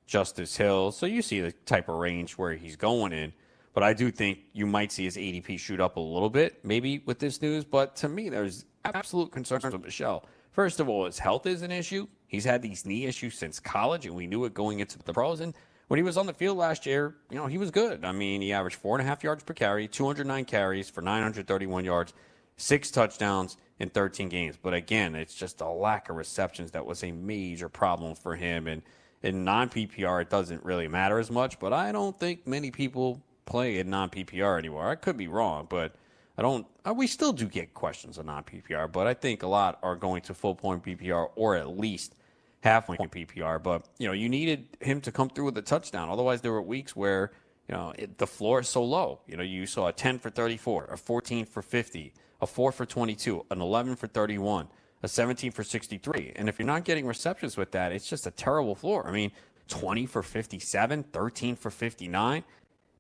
[0.07, 0.93] Justice Hill.
[0.93, 3.33] So you see the type of range where he's going in.
[3.75, 7.03] But I do think you might see his ADP shoot up a little bit, maybe
[7.07, 7.65] with this news.
[7.65, 10.25] But to me, there's absolute concerns with Michel.
[10.53, 12.07] First of all, his health is an issue.
[12.27, 15.41] He's had these knee issues since college, and we knew it going into the pros.
[15.41, 15.55] And
[15.89, 18.05] when he was on the field last year, you know, he was good.
[18.05, 21.85] I mean, he averaged four and a half yards per carry, 209 carries for 931
[21.85, 22.13] yards,
[22.57, 24.59] six touchdowns in 13 games.
[24.61, 28.67] But again, it's just a lack of receptions that was a major problem for him.
[28.67, 28.83] And
[29.23, 31.59] in non PPR, it doesn't really matter as much.
[31.59, 34.89] But I don't think many people play in non PPR anymore.
[34.89, 35.95] I could be wrong, but
[36.37, 36.67] I don't.
[36.95, 40.23] We still do get questions on non PPR, but I think a lot are going
[40.23, 42.15] to full point PPR or at least
[42.61, 43.63] half point PPR.
[43.63, 46.09] But you know, you needed him to come through with a touchdown.
[46.09, 47.33] Otherwise, there were weeks where
[47.69, 49.21] you know it, the floor is so low.
[49.27, 52.87] You know, you saw a 10 for 34, a 14 for 50, a 4 for
[52.87, 54.69] 22, an 11 for 31,
[55.03, 56.33] a 17 for 63.
[56.37, 59.07] And if you're not getting receptions with that, it's just a terrible floor.
[59.07, 59.33] I mean,
[59.69, 62.45] 20 for 57, 13 for 59.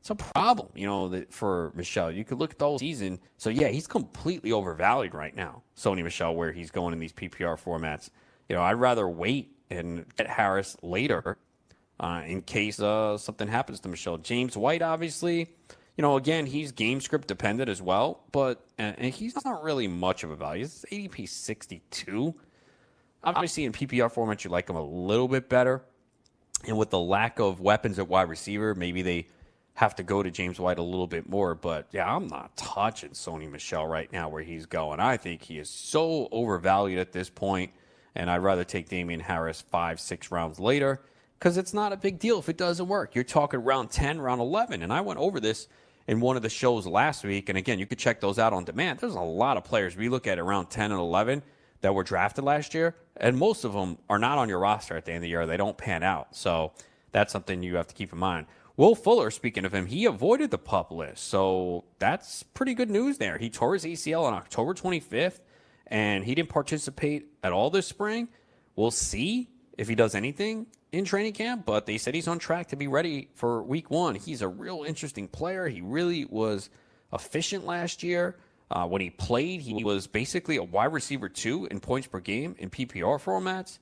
[0.03, 2.11] It's a problem, you know, that for Michel.
[2.11, 3.21] You could look at the whole season.
[3.37, 7.57] So yeah, he's completely overvalued right now, Sony Michel, where he's going in these PPR
[7.57, 8.11] formats.
[8.49, 11.39] You know, I'd rather wait and get Harris later
[12.01, 14.19] uh, in case uh, something happens to Michel.
[14.19, 15.55] James White, obviously,
[15.97, 19.87] you know, again, he's game script dependent as well, but and, and he's not really
[19.87, 20.65] much of a value.
[20.65, 22.35] He's ADP 62.
[23.23, 25.81] Obviously, in PPR format, you like him a little bit better.
[26.67, 29.29] And with the lack of weapons at wide receiver, maybe they
[29.75, 31.55] have to go to James White a little bit more.
[31.55, 35.01] But yeah, I'm not touching Sony Michel right now where he's going.
[35.01, 37.73] I think he is so overvalued at this point
[38.15, 41.01] and I'd rather take Damien Harris five, six rounds later
[41.39, 43.15] because it's not a big deal if it doesn't work.
[43.15, 44.83] You're talking round 10, round 11.
[44.83, 45.67] And I went over this
[46.07, 47.49] in one of the shows last week.
[47.49, 48.99] And again, you could check those out on demand.
[48.99, 51.43] There's a lot of players we look at around 10 and 11
[51.81, 55.05] that were drafted last year, and most of them are not on your roster at
[55.05, 55.47] the end of the year.
[55.47, 56.37] They don't pan out.
[56.37, 56.73] So
[57.11, 58.47] that's something you have to keep in mind.
[58.77, 61.25] Will Fuller, speaking of him, he avoided the pup list.
[61.29, 63.39] So that's pretty good news there.
[63.39, 65.41] He tore his ACL on October 25th,
[65.87, 68.29] and he didn't participate at all this spring.
[68.75, 72.69] We'll see if he does anything in training camp, but they said he's on track
[72.69, 74.15] to be ready for week one.
[74.15, 75.69] He's a real interesting player.
[75.69, 76.71] He really was
[77.13, 78.37] efficient last year.
[78.71, 82.57] Uh, when he played, he was basically a wide receiver two in points per game
[82.59, 83.79] in PPR formats.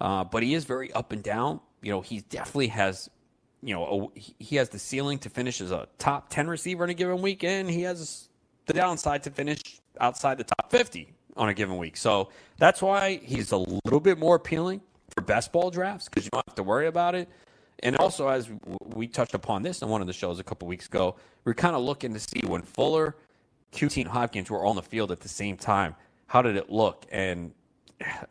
[0.00, 1.60] Uh, but he is very up and down.
[1.80, 3.08] You know, he definitely has,
[3.62, 6.90] you know, a, he has the ceiling to finish as a top 10 receiver in
[6.90, 8.28] a given week, and he has
[8.66, 9.60] the downside to finish
[10.00, 11.96] outside the top 50 on a given week.
[11.96, 14.80] So that's why he's a little bit more appealing
[15.14, 17.28] for best ball drafts because you don't have to worry about it.
[17.82, 18.48] And also, as
[18.94, 21.74] we touched upon this in one of the shows a couple weeks ago, we're kind
[21.74, 23.16] of looking to see when Fuller,
[23.72, 25.96] Coutee, and Hopkins were on the field at the same time,
[26.26, 27.06] how did it look?
[27.10, 27.52] And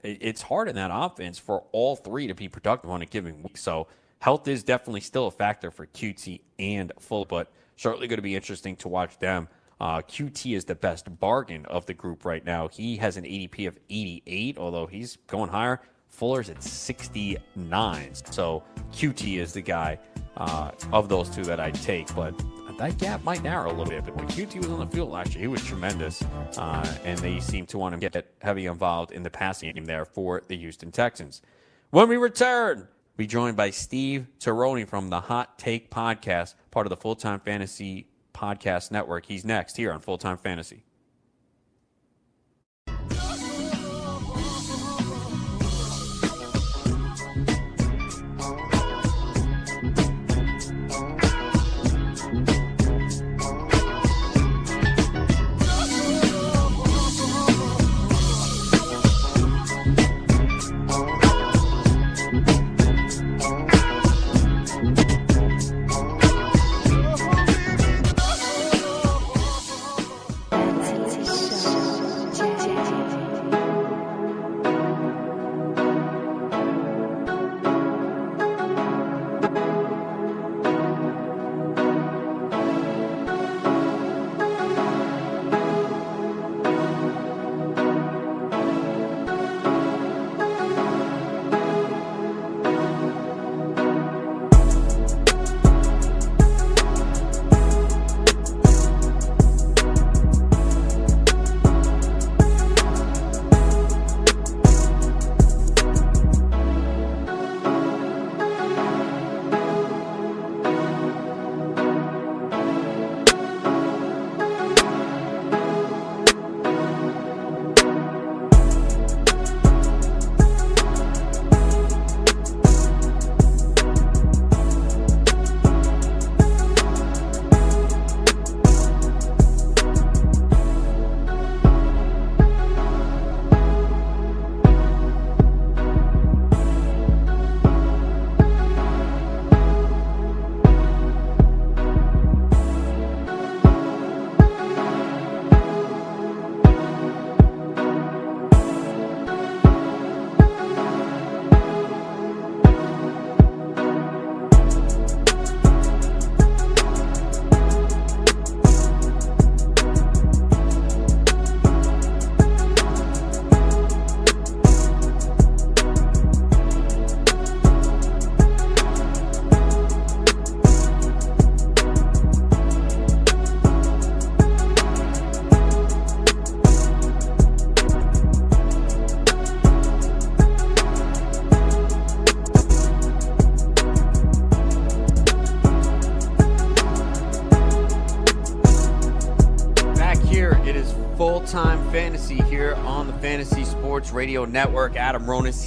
[0.03, 3.57] it's hard in that offense for all three to be productive on a given week.
[3.57, 3.87] So
[4.21, 8.35] health is definitely still a factor for Coutee and Fuller, but certainly going to be
[8.35, 9.49] interesting to watch them.
[9.79, 12.67] Uh, Coutee is the best bargain of the group right now.
[12.67, 15.81] He has an ADP of 88, although he's going higher.
[16.07, 18.13] Fuller's at 69.
[18.13, 19.97] So Coutee is the guy
[20.37, 22.39] uh, of those two that I'd take, but
[22.77, 24.05] that gap might narrow a little bit.
[24.05, 26.21] But when Coutee was on the field last year, he was tremendous,
[26.57, 30.05] uh, and they seem to want to get heavy involved in the passing game there
[30.05, 31.41] for the Houston Texans.
[31.89, 32.87] When we return,
[33.21, 37.39] we joined by Steve Tironi from the Hot Take Podcast, part of the Full Time
[37.39, 39.27] Fantasy Podcast Network.
[39.27, 40.81] He's next here on Full Time Fantasy.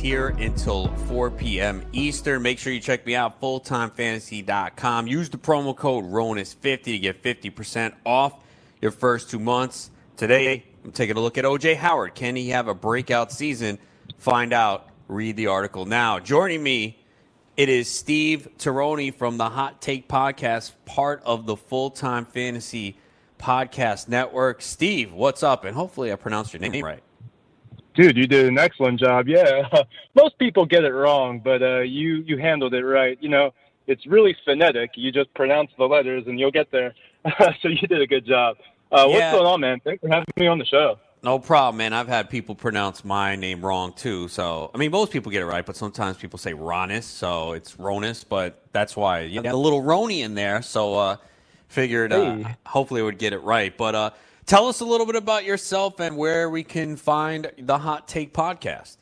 [0.05, 1.83] Here until 4 p.m.
[1.95, 2.43] Eastern.
[2.43, 5.07] Make sure you check me out, fulltimefantasy.com.
[5.07, 8.35] Use the promo code RONIS50 to get 50% off
[8.83, 9.91] your first two months.
[10.19, 12.15] Today, I'm taking a look at OJ Howard.
[12.15, 13.79] Can he have a breakout season?
[14.19, 14.91] Find out.
[15.09, 16.19] Read the article now.
[16.19, 16.99] Joining me,
[17.57, 22.99] it is Steve Tironi from the Hot Take Podcast, part of the Full Time Fantasy
[23.39, 24.61] Podcast Network.
[24.61, 25.65] Steve, what's up?
[25.65, 27.03] And hopefully I pronounced your name right.
[27.95, 29.29] Dude, you did an excellent job.
[29.29, 29.69] Yeah,
[30.15, 33.17] most people get it wrong, but uh, you you handled it right.
[33.21, 33.55] You know,
[33.87, 34.91] it's really phonetic.
[34.97, 36.95] You just pronounce the letters, and you'll get there.
[37.63, 38.57] so you did a good job.
[38.91, 39.81] Uh, what's going on, man?
[39.85, 40.99] Thanks for having me on the show.
[41.23, 41.95] No problem, man.
[41.95, 44.29] I've had people pronounce my name wrong too.
[44.29, 47.77] So, I mean, most people get it right, but sometimes people say Ronis, so it's
[47.77, 48.25] Ronis.
[48.29, 50.61] But that's why you got a little Roni in there.
[50.61, 51.17] So, uh,
[51.69, 52.57] figured uh, Hey.
[52.67, 53.75] hopefully I would get it right.
[53.77, 54.11] But uh,
[54.47, 58.33] tell us a little bit about yourself and where we can find the Hot Take
[58.33, 58.97] podcast.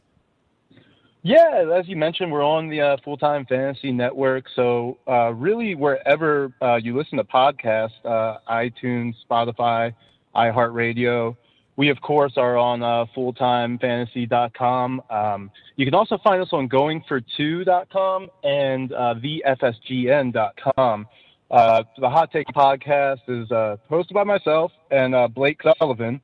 [1.24, 4.46] Yeah, as you mentioned, we're on the uh, Full Time Fantasy Network.
[4.56, 9.94] So, uh, really, wherever uh, you listen to podcasts, uh, iTunes, Spotify,
[10.34, 11.36] iHeartRadio,
[11.76, 15.02] we, of course, are on uh, fulltimefantasy.com.
[15.10, 21.06] Um, you can also find us on goingfor2.com and uh, thefsgn.com.
[21.52, 26.18] Uh, the Hot Take podcast is uh, hosted by myself and uh, Blake Sullivan,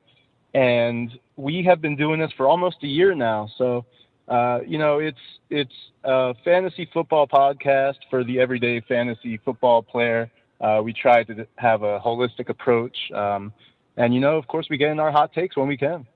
[0.55, 3.47] and we have been doing this for almost a year now.
[3.55, 3.85] So,
[4.27, 5.19] uh, you know, it's
[5.51, 5.73] it's
[6.03, 10.31] a fantasy football podcast for the everyday fantasy football player.
[10.59, 13.53] Uh, we try to have a holistic approach, um,
[13.97, 16.07] and you know, of course, we get in our hot takes when we can.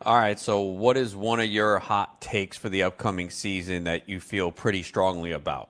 [0.00, 0.38] All right.
[0.38, 4.50] So, what is one of your hot takes for the upcoming season that you feel
[4.50, 5.68] pretty strongly about?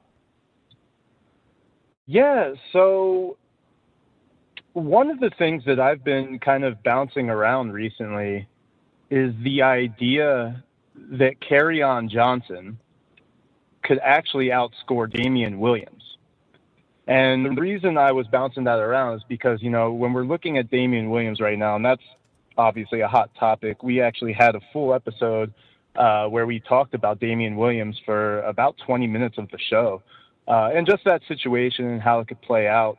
[2.06, 3.36] Yeah, so
[4.74, 8.46] one of the things that I've been kind of bouncing around recently
[9.10, 10.62] is the idea
[10.94, 11.34] that
[11.82, 12.78] on Johnson
[13.82, 16.02] could actually outscore Damien Williams.
[17.06, 20.56] And the reason I was bouncing that around is because, you know, when we're looking
[20.56, 22.02] at Damien Williams right now, and that's
[22.56, 25.52] obviously a hot topic, we actually had a full episode
[25.96, 30.02] uh, where we talked about Damien Williams for about 20 minutes of the show
[30.48, 32.98] uh, and just that situation and how it could play out.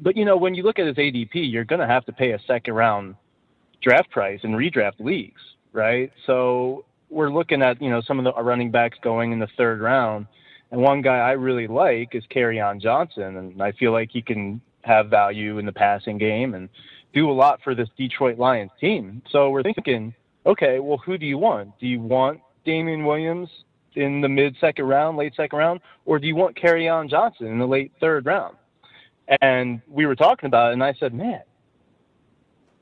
[0.00, 2.32] But you know, when you look at his ADP, you're going to have to pay
[2.32, 3.14] a second round
[3.82, 5.40] draft price in redraft leagues,
[5.72, 6.12] right?
[6.26, 9.80] So we're looking at you know some of the running backs going in the third
[9.80, 10.26] round,
[10.70, 14.60] and one guy I really like is on Johnson, and I feel like he can
[14.82, 16.68] have value in the passing game and
[17.12, 19.22] do a lot for this Detroit Lions team.
[19.30, 20.14] So we're thinking,
[20.46, 21.78] okay, well, who do you want?
[21.78, 23.48] Do you want Damien Williams
[23.96, 27.58] in the mid second round, late second round, or do you want Kerryon Johnson in
[27.58, 28.56] the late third round?
[29.40, 31.42] And we were talking about it, and I said, man,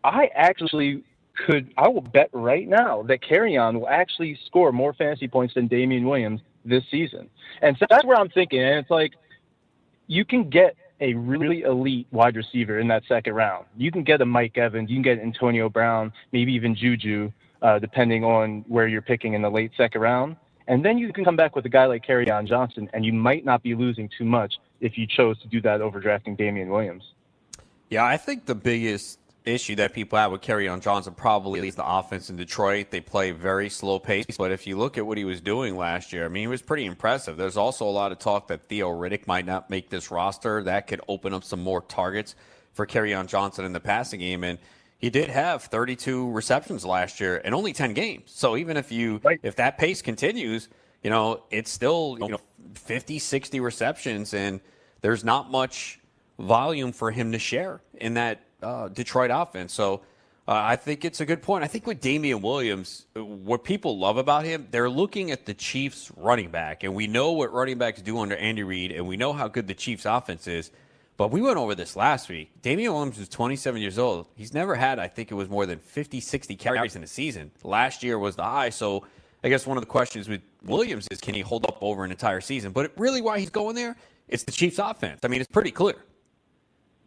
[0.03, 1.05] I actually
[1.47, 5.69] could, I will bet right now that Kerryon will actually score more fantasy points than
[5.69, 7.29] Damien Williams this season.
[7.63, 8.61] And so that's where I'm thinking.
[8.61, 9.13] And it's like,
[10.07, 13.67] you can get a really elite wide receiver in that second round.
[13.77, 17.33] You can get a Mike Evans, you can get Antonio Brown, maybe even Juju,
[17.63, 20.37] uh, depending on where you're picking in the late second round.
[20.71, 23.45] And then you can come back with a guy like on Johnson, and you might
[23.45, 27.03] not be losing too much if you chose to do that over drafting Damien Williams.
[27.89, 31.85] Yeah, I think the biggest issue that people have with on Johnson probably is the
[31.85, 32.93] offense in Detroit.
[32.93, 36.12] They play very slow pace, but if you look at what he was doing last
[36.12, 37.37] year, I mean, he was pretty impressive.
[37.37, 40.62] There's also a lot of talk that Theo Riddick might not make this roster.
[40.62, 42.37] That could open up some more targets
[42.75, 44.61] for on Johnson in the passing game, and
[45.01, 48.31] he did have 32 receptions last year and only 10 games.
[48.33, 50.69] So even if you if that pace continues,
[51.03, 52.41] you know, it's still, you know,
[52.75, 54.61] 50, 60 receptions and
[55.01, 56.01] there's not much
[56.39, 59.73] volume for him to share in that uh, Detroit offense.
[59.73, 60.03] So
[60.47, 61.65] uh, I think it's a good point.
[61.65, 66.11] I think with Damien Williams, what people love about him, they're looking at the Chiefs
[66.17, 69.33] running back, and we know what running backs do under Andy Reid, and we know
[69.33, 70.71] how good the Chiefs offense is.
[71.21, 72.51] But we went over this last week.
[72.62, 74.27] Damien Williams is 27 years old.
[74.37, 77.51] He's never had, I think it was more than 50, 60 carries in a season.
[77.62, 78.71] Last year was the high.
[78.71, 79.05] So
[79.45, 82.11] I guess one of the questions with Williams is can he hold up over an
[82.11, 82.73] entire season?
[82.73, 83.99] But really, why he's going there,
[84.29, 85.21] it's the Chiefs offense.
[85.23, 85.97] I mean, it's pretty clear.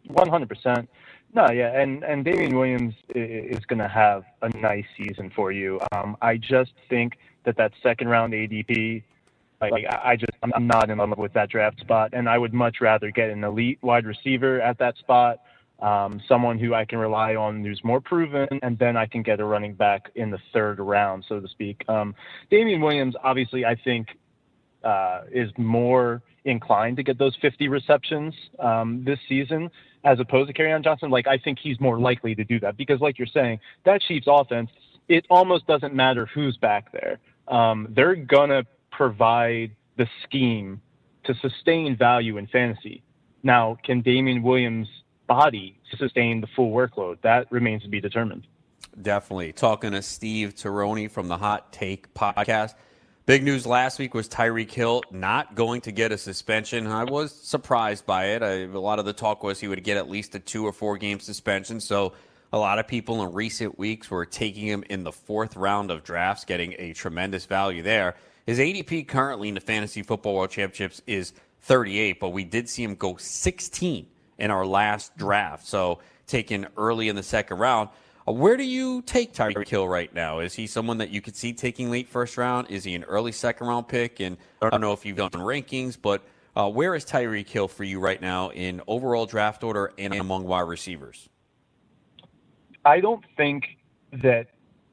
[0.08, 0.86] 100%.
[1.34, 5.80] No, yeah, and and Damien Williams is going to have a nice season for you.
[5.90, 9.02] Um, I just think that that second round ADP,
[9.60, 12.76] like, I just I'm, not in love with that draft spot, and I would much
[12.80, 15.40] rather get an elite wide receiver at that spot,
[15.80, 19.40] um, someone who I can rely on who's more proven, and then I can get
[19.40, 21.84] a running back in the third round, so to speak.
[21.88, 22.14] Um,
[22.50, 24.08] Damien Williams, obviously, I think
[24.82, 29.70] uh, is more inclined to get those 50 receptions um, this season
[30.04, 31.10] as opposed to on Johnson.
[31.10, 34.26] Like I think he's more likely to do that because, like you're saying, that Chiefs
[34.28, 34.70] offense,
[35.08, 37.18] it almost doesn't matter who's back there.
[37.48, 38.64] Um, they're gonna
[38.96, 40.80] provide the scheme
[41.24, 43.02] to sustain value in fantasy.
[43.42, 44.88] Now, can Damien Williams'
[45.26, 47.20] body sustain the full workload?
[47.22, 48.46] That remains to be determined.
[49.00, 49.52] Definitely.
[49.52, 52.74] Talking to Steve Taroni from the Hot Take podcast.
[53.26, 56.86] Big news last week was Tyreek Hill not going to get a suspension.
[56.86, 58.42] I was surprised by it.
[58.42, 60.72] I, a lot of the talk was he would get at least a two or
[60.72, 61.80] four game suspension.
[61.80, 62.12] So
[62.52, 66.04] a lot of people in recent weeks were taking him in the fourth round of
[66.04, 68.14] drafts, getting a tremendous value there.
[68.46, 71.32] His ADP currently in the Fantasy Football World Championships is
[71.62, 74.06] 38, but we did see him go 16
[74.38, 75.66] in our last draft.
[75.66, 77.88] So taken early in the second round.
[78.26, 80.40] Uh, where do you take Tyreek Hill right now?
[80.40, 82.70] Is he someone that you could see taking late first round?
[82.70, 84.20] Is he an early second round pick?
[84.20, 86.22] And I don't know if you've done rankings, but
[86.56, 90.44] uh, where is Tyreek Hill for you right now in overall draft order and among
[90.44, 91.28] wide receivers?
[92.84, 93.78] I don't think
[94.12, 94.48] that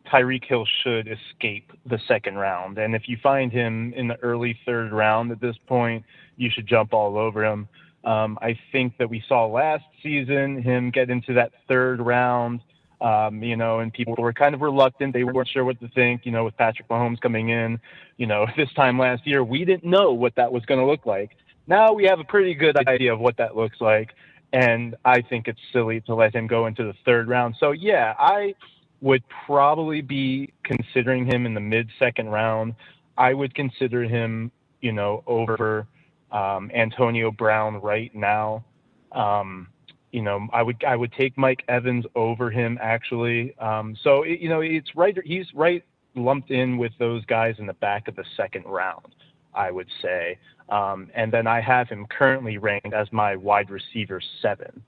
[0.06, 2.78] Tyreek Hill should escape the second round.
[2.78, 6.04] And if you find him in the early third round at this point,
[6.38, 7.68] you should jump all over him.
[8.04, 12.62] Um, I think that we saw last season him get into that third round,
[13.00, 15.14] um, you know, and people were kind of reluctant.
[15.14, 17.80] They weren't sure what to think, you know, with Patrick Mahomes coming in.
[18.18, 21.06] You know, this time last year, we didn't know what that was going to look
[21.06, 21.32] like.
[21.68, 24.10] Now we have a pretty good idea of what that looks like.
[24.54, 27.56] And I think it's silly to let him go into the third round.
[27.60, 28.54] So, yeah, I
[29.02, 32.76] would probably be considering him in the mid second round.
[33.18, 35.88] I would consider him, you know, over
[36.32, 38.64] um, Antonio Brown right now.
[39.12, 39.68] Um,
[40.12, 43.58] you know, I would I would take Mike Evans over him actually.
[43.58, 45.18] Um, so it, you know, it's right.
[45.24, 45.84] He's right
[46.16, 49.16] lumped in with those guys in the back of the second round.
[49.54, 50.38] I would say.
[50.70, 54.82] Um, and then I have him currently ranked as my wide receiver seven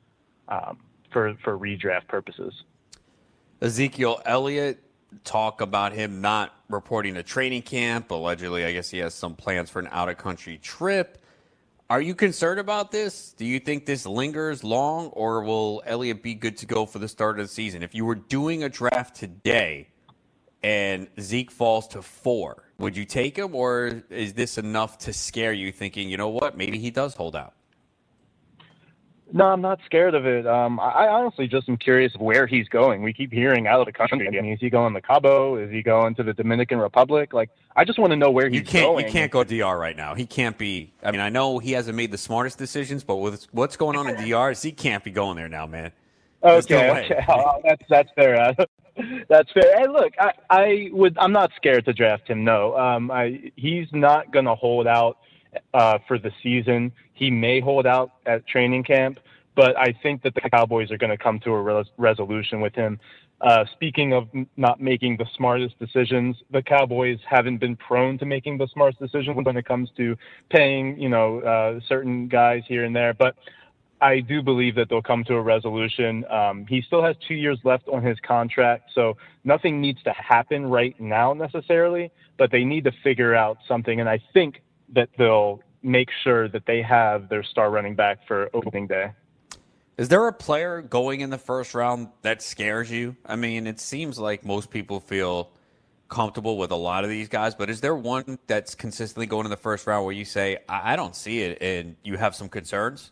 [0.48, 0.78] um,
[1.12, 2.54] for for redraft purposes.
[3.64, 4.84] Ezekiel Elliott
[5.24, 8.12] talk about him not reporting to training camp.
[8.12, 11.24] Allegedly, I guess he has some plans for an out of country trip.
[11.90, 13.32] Are you concerned about this?
[13.32, 17.08] Do you think this lingers long, or will Elliott be good to go for the
[17.08, 17.84] start of the season?
[17.84, 19.88] If you were doing a draft today
[20.62, 25.54] and Zeke falls to four, would you take him, or is this enough to scare
[25.54, 27.54] you, thinking, you know what, maybe he does hold out?
[29.36, 30.46] No, I'm not scared of it.
[30.46, 33.02] Um, I honestly just am curious where he's going.
[33.02, 34.28] We keep hearing out of the country.
[34.28, 35.56] I mean, is he going to Cabo?
[35.56, 37.34] Is he going to the Dominican Republic?
[37.34, 39.06] Like, I just want to know where he's you can't, going.
[39.08, 40.14] You can't go DR right now.
[40.14, 40.94] He can't be.
[41.02, 44.08] I mean, I know he hasn't made the smartest decisions, but with what's going on
[44.08, 45.92] in DR, he can't be going there now, man.
[46.44, 48.54] Okay, no okay, oh, that's that's fair.
[49.30, 49.80] that's fair.
[49.80, 51.18] Hey, look, I, I would.
[51.18, 52.44] I'm not scared to draft him.
[52.44, 55.18] No, um, I, he's not going to hold out
[55.74, 56.92] uh, for the season.
[57.14, 59.20] He may hold out at training camp,
[59.56, 62.74] but I think that the Cowboys are going to come to a res- resolution with
[62.74, 63.00] him.
[63.42, 68.58] Uh, speaking of not making the smartest decisions, the Cowboys haven't been prone to making
[68.58, 70.16] the smartest decisions when it comes to
[70.50, 73.14] paying, you know, uh, certain guys here and there.
[73.14, 73.36] But
[74.00, 76.26] I do believe that they'll come to a resolution.
[76.30, 80.66] Um, he still has two years left on his contract, so nothing needs to happen
[80.66, 84.00] right now necessarily, but they need to figure out something.
[84.00, 84.62] And I think
[84.94, 89.12] that they'll make sure that they have their star running back for opening day.
[89.98, 93.16] Is there a player going in the first round that scares you?
[93.26, 95.52] I mean, it seems like most people feel
[96.10, 99.52] comfortable with a lot of these guys, but is there one that's consistently going in
[99.52, 103.12] the first round where you say, I, don't see it, and you have some concerns?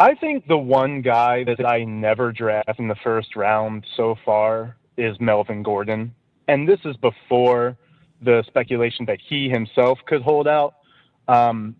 [0.00, 4.76] I think the one guy that I never draft in the first round so far
[4.96, 6.14] is Melvin Gordon.
[6.46, 7.76] And this is before
[8.22, 10.74] the speculation that he himself could hold out.
[11.28, 11.76] Um,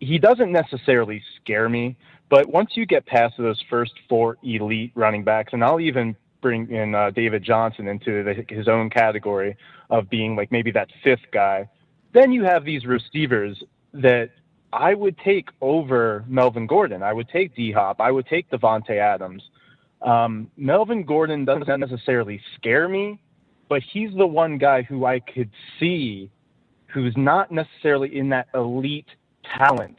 [0.00, 1.96] he doesn't necessarily scare me,
[2.28, 6.70] but once you get past those first four elite running backs, and I'll even bring
[6.70, 9.56] in uh, David Johnson into the, his own category
[9.90, 11.68] of being like maybe that fifth guy,
[12.12, 13.62] then you have these receivers
[13.92, 14.30] that
[14.72, 17.02] I would take over Melvin Gordon.
[17.02, 18.00] I would take D Hop.
[18.00, 19.42] I would take Davante Adams.
[20.02, 23.20] Um, Melvin Gordon doesn't necessarily scare me,
[23.68, 26.30] but he's the one guy who I could see
[26.86, 29.08] who's not necessarily in that elite
[29.56, 29.96] talent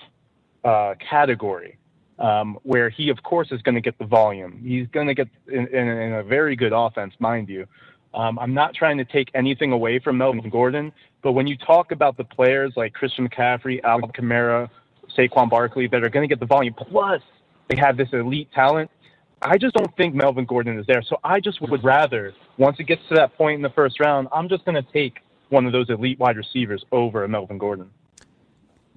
[0.63, 1.77] uh, category,
[2.17, 4.59] um, where he, of course, is going to get the volume.
[4.63, 7.65] He's going to get in, in, in, a very good offense, mind you.
[8.13, 10.91] Um, I'm not trying to take anything away from Melvin Gordon,
[11.21, 14.69] but when you talk about the players like Christian McCaffrey, Alvin Kamara,
[15.15, 17.21] Saquon Barkley that are going to get the volume, plus
[17.67, 18.89] they have this elite talent,
[19.41, 21.01] I just don't think Melvin Gordon is there.
[21.01, 24.27] So I just would rather, once it gets to that point in the first round,
[24.33, 25.19] I'm just going to take
[25.49, 27.89] one of those elite wide receivers over Melvin Gordon.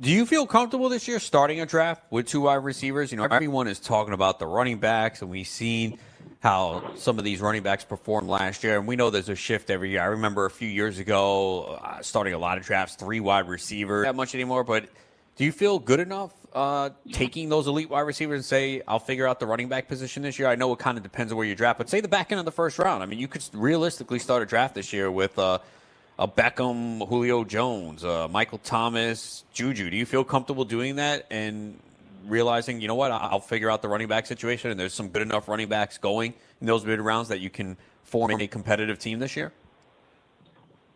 [0.01, 3.13] Do you feel comfortable this year starting a draft with two wide receivers?
[3.13, 5.99] You know, everyone is talking about the running backs, and we've seen
[6.41, 9.71] how some of these running backs performed last year, and we know there's a shift
[9.71, 10.03] every year.
[10.03, 14.07] I remember a few years ago uh, starting a lot of drafts, three wide receivers,
[14.07, 14.65] not much anymore.
[14.65, 14.89] But
[15.37, 19.27] do you feel good enough uh, taking those elite wide receivers and say, I'll figure
[19.27, 20.49] out the running back position this year?
[20.49, 22.39] I know it kind of depends on where you draft, but say the back end
[22.39, 23.03] of the first round.
[23.03, 25.39] I mean, you could realistically start a draft this year with.
[25.39, 25.59] Uh,
[26.19, 29.91] a Beckham, Julio Jones, uh, Michael Thomas, Juju.
[29.91, 31.79] Do you feel comfortable doing that and
[32.27, 35.23] realizing, you know what, I'll figure out the running back situation, and there's some good
[35.23, 39.19] enough running backs going in those mid rounds that you can form a competitive team
[39.19, 39.53] this year?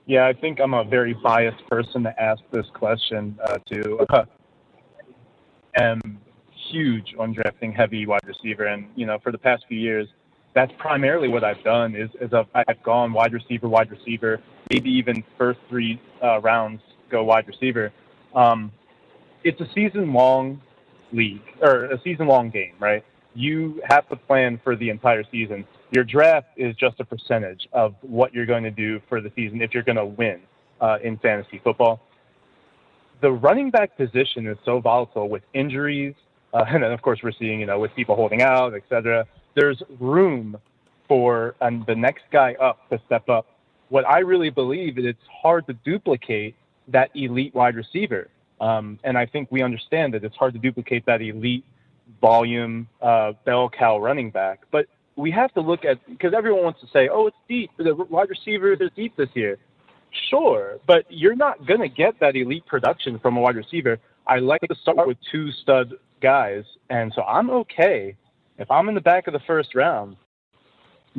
[0.06, 3.98] Yeah, I think I'm a very biased person to ask this question uh, to.
[4.08, 4.24] Uh,
[5.76, 6.20] am
[6.70, 10.08] huge on drafting heavy wide receiver, and you know, for the past few years,
[10.54, 14.40] that's primarily what I've done is, is I've, I've gone wide receiver, wide receiver,
[14.70, 16.80] maybe even first three uh, rounds
[17.10, 17.92] go wide receiver.
[18.34, 18.72] Um,
[19.44, 20.60] it's a season long
[21.12, 23.04] league or a season long game, right?
[23.34, 25.66] You have to plan for the entire season.
[25.96, 29.62] Your draft is just a percentage of what you're going to do for the season
[29.62, 30.42] if you're going to win
[30.78, 32.02] uh, in fantasy football.
[33.22, 36.12] The running back position is so volatile with injuries,
[36.52, 39.26] uh, and then of course we're seeing you know with people holding out, etc.
[39.54, 40.58] There's room
[41.08, 43.46] for and the next guy up to step up.
[43.88, 46.56] What I really believe is it's hard to duplicate
[46.88, 48.28] that elite wide receiver.
[48.60, 51.64] Um, and I think we understand that it's hard to duplicate that elite
[52.20, 54.60] volume uh, bell cow running back.
[54.70, 57.70] But we have to look at because everyone wants to say, "Oh, it's deep.
[57.78, 59.58] The wide receivers are deep this year."
[60.30, 63.98] Sure, but you're not going to get that elite production from a wide receiver.
[64.26, 68.16] I like to start with two stud guys, and so I'm okay
[68.58, 70.16] if I'm in the back of the first round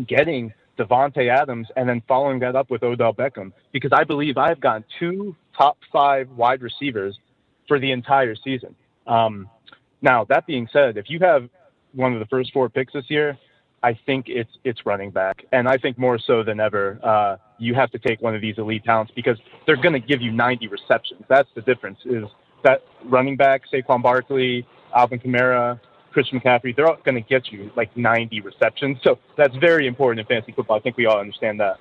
[0.08, 4.60] getting Davante Adams and then following that up with Odell Beckham because I believe I've
[4.60, 7.18] got two top five wide receivers
[7.68, 8.76] for the entire season.
[9.08, 9.50] Um,
[10.02, 11.50] now that being said, if you have
[11.94, 13.38] one of the first four picks this year,
[13.84, 17.76] I think it's it's running back, and I think more so than ever, uh, you
[17.76, 20.68] have to take one of these elite talents because they're going to give you 90
[20.68, 21.22] receptions.
[21.28, 22.00] That's the difference.
[22.06, 22.24] Is
[22.64, 24.66] that running back Saquon Barkley,
[24.96, 25.80] Alvin Kamara,
[26.12, 28.98] Christian McCaffrey, they're all going to get you like 90 receptions.
[29.04, 30.78] So that's very important in fantasy football.
[30.78, 31.80] I think we all understand that.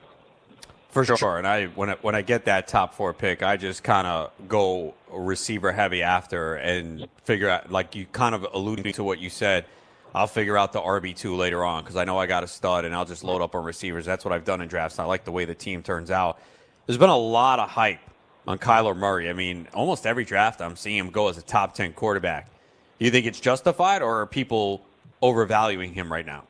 [0.90, 3.82] For sure, and I when I, when I get that top four pick, I just
[3.82, 9.04] kind of go receiver heavy after and figure out like you kind of alluding to
[9.04, 9.66] what you said.
[10.16, 12.86] I'll figure out the RB two later on because I know I got a stud,
[12.86, 14.06] and I'll just load up on receivers.
[14.06, 14.98] That's what I've done in drafts.
[14.98, 16.40] I like the way the team turns out.
[16.86, 18.00] There's been a lot of hype
[18.46, 19.28] on Kyler Murray.
[19.28, 22.48] I mean, almost every draft I'm seeing him go as a top ten quarterback.
[22.98, 24.86] Do you think it's justified, or are people
[25.20, 26.44] overvaluing him right now?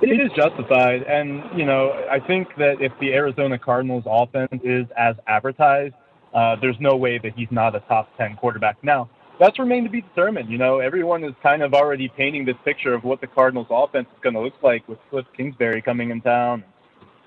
[0.00, 4.86] It is justified, and you know, I think that if the Arizona Cardinals offense is
[4.96, 5.94] as advertised,
[6.32, 8.76] uh, there's no way that he's not a top ten quarterback.
[8.84, 10.50] Now, that's remained to be determined.
[10.50, 14.08] You know, everyone is kind of already painting this picture of what the Cardinals offense
[14.12, 16.64] is going to look like with Cliff Kingsbury coming in town,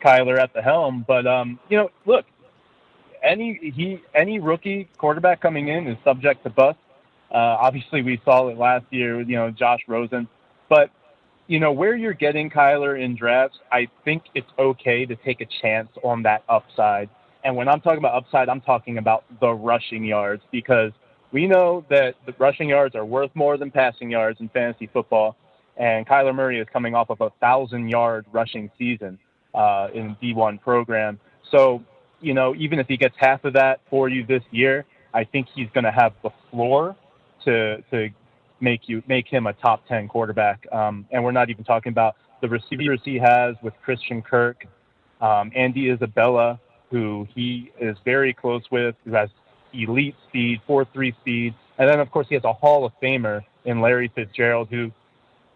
[0.04, 1.06] Kyler at the helm.
[1.08, 2.26] But um, you know, look,
[3.24, 6.80] any he any rookie quarterback coming in is subject to bust.
[7.32, 9.22] Uh, obviously, we saw it last year.
[9.22, 10.28] You know, Josh Rosen,
[10.68, 10.90] but
[11.48, 15.48] you know where you're getting Kyler in drafts, I think it's okay to take a
[15.62, 17.10] chance on that upside.
[17.44, 20.92] And when I'm talking about upside, I'm talking about the rushing yards because
[21.32, 25.36] we know that the rushing yards are worth more than passing yards in fantasy football.
[25.78, 29.18] And Kyler Murray is coming off of a thousand yard rushing season
[29.54, 31.20] uh, in D1 program.
[31.52, 31.84] So,
[32.20, 35.48] you know, even if he gets half of that for you this year, I think
[35.54, 36.96] he's going to have the floor
[37.46, 38.10] to to
[38.60, 40.66] make you make him a top 10 quarterback.
[40.72, 44.66] Um, and we're not even talking about the receivers he has with Christian Kirk,
[45.22, 46.60] um, Andy Isabella,
[46.90, 49.30] who he is very close with, who has
[49.74, 51.54] elite speed, 4-3 speed.
[51.78, 54.92] And then, of course, he has a Hall of Famer in Larry Fitzgerald, who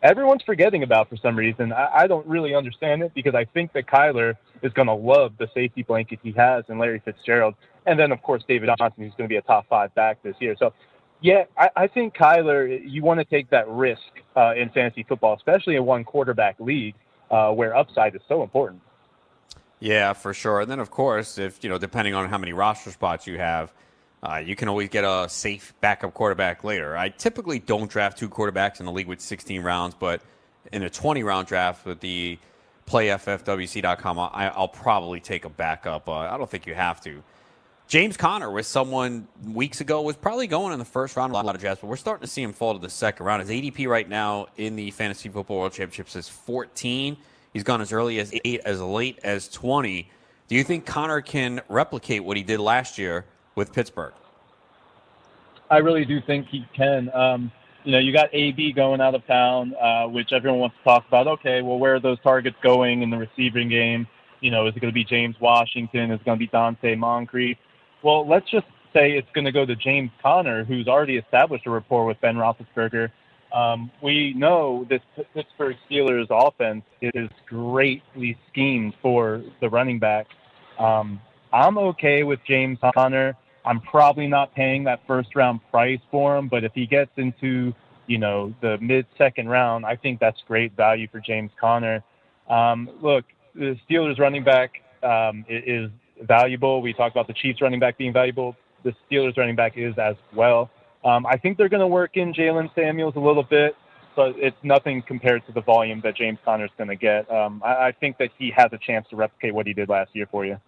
[0.02, 1.74] everyone's forgetting about for some reason.
[1.74, 5.34] I, I don't really understand it because I think that Kyler is going to love
[5.38, 7.56] the safety blanket he has in Larry Fitzgerald.
[7.86, 10.36] And then, of course, David Johnson, who's going to be a top five back this
[10.40, 10.56] year.
[10.58, 10.74] So
[11.24, 14.02] yeah, I, I think Kyler, you want to take that risk
[14.36, 16.96] uh, in fantasy football, especially in one quarterback league
[17.32, 18.82] uh, where upside is so important.
[19.80, 20.62] Yeah, for sure.
[20.62, 23.74] And then, of course, if you know, depending on how many roster spots you have,
[24.24, 26.96] uh, you can always get a safe backup quarterback later.
[26.96, 30.22] I typically don't draft two quarterbacks in the league with 16 rounds, but
[30.72, 32.40] in a 20 round draft with the
[32.88, 36.08] playffwc.com, I, I'll probably take a backup.
[36.08, 37.22] Uh, I don't think you have to.
[37.88, 41.54] James Conner was someone weeks ago was probably going in the first round a lot
[41.54, 43.42] of drafts, but we're starting to see him fall to the second round.
[43.42, 47.18] His ADP right now in the Fantasy Football World Championships is 14.
[47.52, 50.10] He's gone as early as eight, as late as 20.
[50.48, 53.26] Do you think Conner can replicate what he did last year
[53.56, 54.14] with Pittsburgh?
[55.70, 57.14] I really do think he can.
[57.14, 57.52] Um,
[57.84, 61.08] you know, you got AB going out of town, uh, which everyone wants to talk
[61.08, 61.28] about.
[61.28, 64.08] Okay, well, where are those targets going in the receiving game?
[64.40, 66.12] You know, is it going to be James Washington?
[66.12, 67.58] Is it going to be Donte Moncrief?
[68.04, 71.70] Well, let's just say it's going to go to James Conner, who's already established a
[71.70, 73.10] rapport with Ben Roethlisberger.
[73.54, 75.02] Um, we know this
[75.34, 80.28] Pittsburgh Steelers offense is greatly schemed for the running back.
[80.80, 83.36] Um, I'm okay with James Conner.
[83.66, 87.74] I'm probably not paying that first round price for him, but if he gets into
[88.08, 92.04] you know the mid second round, I think that's great value for James Conner.
[92.50, 95.90] Um, look, the Steelers running back um, is
[96.22, 96.82] valuable.
[96.82, 98.56] We talked about the Chiefs running back being valuable.
[98.84, 100.70] The Steelers running back is as well.
[101.06, 103.76] Um, I think they're going to work in Jaylen Samuels a little bit.
[104.16, 107.30] So it's nothing compared to the volume that James Conner's going to get.
[107.32, 110.12] Um, I, I think that he has a chance to replicate what he did last
[110.14, 110.60] year for you.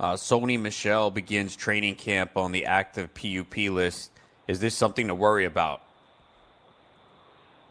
[0.00, 4.10] Uh, Sony Michel begins training camp on the active PUP list.
[4.48, 5.82] Is this something to worry about?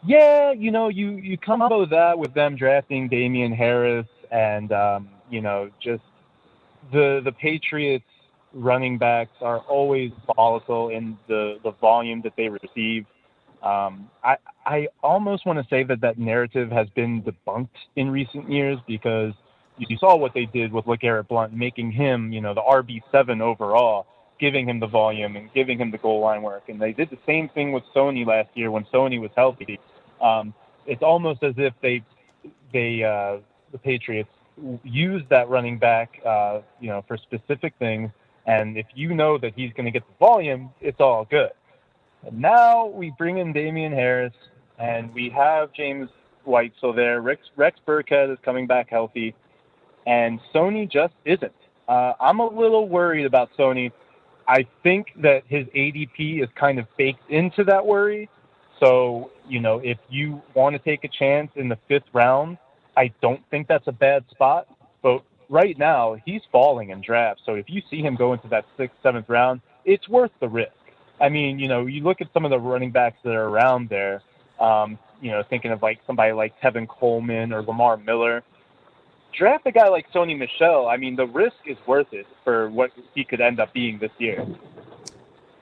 [0.06, 5.40] Yeah, you know, you you combo that with them drafting Damien Harris and um, you
[5.40, 6.04] know just
[6.92, 8.04] the the Patriots
[8.54, 13.06] running backs are always volatile in the the volume that they receive.
[13.60, 18.50] Um, I I almost want to say that that narrative has been debunked in recent
[18.50, 19.34] years because
[19.88, 23.40] you saw what they did with LeGarrette Blunt, making him you know the RB seven
[23.40, 24.06] overall,
[24.38, 27.18] giving him the volume and giving him the goal line work, and they did the
[27.26, 29.78] same thing with Sony last year when Sony was healthy.
[30.20, 30.54] Um,
[30.86, 32.02] it's almost as if they
[32.72, 33.38] they uh,
[33.72, 34.30] the Patriots
[34.82, 38.10] use that running back, uh, you know, for specific things.
[38.46, 41.50] And if you know that he's going to get the volume, it's all good.
[42.26, 44.32] And now we bring in Damien Harris,
[44.78, 46.10] and we have James
[46.44, 47.20] White still there.
[47.20, 49.34] Rex, Rex Burkhead is coming back healthy,
[50.06, 51.52] and Sony just isn't.
[51.88, 53.92] Uh, I'm a little worried about Sony.
[54.46, 58.28] I think that his ADP is kind of baked into that worry.
[58.80, 62.58] So, you know, if you want to take a chance in the fifth round,
[62.96, 64.66] I don't think that's a bad spot.
[65.02, 67.42] But right now, he's falling in drafts.
[67.44, 70.72] So if you see him go into that sixth, seventh round, it's worth the risk.
[71.20, 73.88] I mean, you know, you look at some of the running backs that are around
[73.90, 74.22] there,
[74.58, 78.42] um, you know, thinking of like somebody like Tevin Coleman or Lamar Miller.
[79.36, 80.88] Draft a guy like Sony Michel.
[80.88, 84.10] I mean, the risk is worth it for what he could end up being this
[84.18, 84.46] year.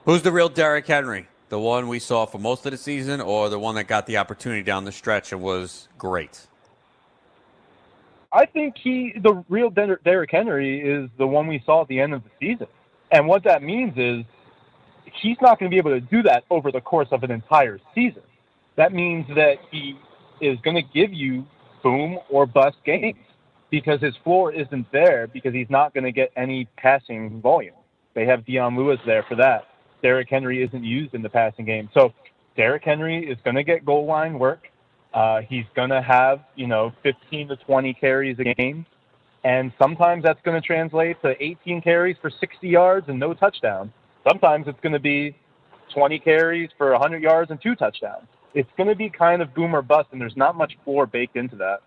[0.04, 1.28] Who's the real Derrick Henry?
[1.48, 4.18] The one we saw for most of the season, or the one that got the
[4.18, 6.46] opportunity down the stretch and was great?
[8.32, 12.00] I think he, the real Der- Derrick Henry, is the one we saw at the
[12.00, 12.66] end of the season.
[13.10, 14.24] And what that means is
[15.20, 17.80] he's not going to be able to do that over the course of an entire
[17.94, 18.22] season.
[18.76, 19.98] That means that he
[20.40, 21.46] is going to give you
[21.82, 23.18] boom or bust games
[23.70, 27.74] because his floor isn't there because he's not going to get any passing volume.
[28.14, 29.66] They have Dion Lewis there for that.
[30.02, 31.88] Derrick Henry isn't used in the passing game.
[31.92, 32.12] So
[32.56, 34.68] Derrick Henry is going to get goal line work.
[35.12, 38.86] Uh, he's going to have, you know, 15 to 20 carries a game.
[39.44, 43.92] And sometimes that's going to translate to 18 carries for 60 yards and no touchdown.
[44.28, 45.34] Sometimes it's going to be
[45.94, 48.26] 20 carries for 100 yards and two touchdowns.
[48.54, 51.36] It's going to be kind of boom or bust, and there's not much floor baked
[51.36, 51.82] into that.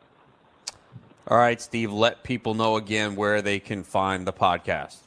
[1.28, 4.98] All right, Steve, let people know again where they can find the podcast.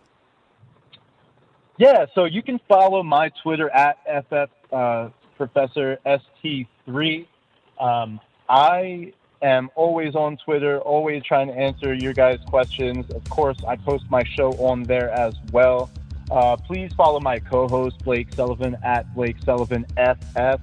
[1.77, 3.99] Yeah, so you can follow my Twitter at
[4.29, 7.27] FF uh, Professor ST3.
[7.81, 9.13] Um, I
[9.43, 13.11] am always on Twitter, always trying to answer your guys' questions.
[13.11, 15.91] Of course, I post my show on there as well.
[16.31, 20.61] Uh, please follow my co-host Blake Sullivan at Blake Sullivan FF,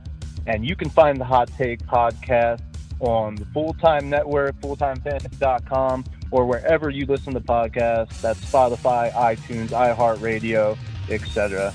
[0.47, 2.61] and you can find the Hot Take podcast
[3.01, 8.21] on the Full Time Network, FullTimeFantasy.com, or wherever you listen to podcasts.
[8.21, 10.77] That's Spotify, iTunes, iHeartRadio,
[11.09, 11.73] etc.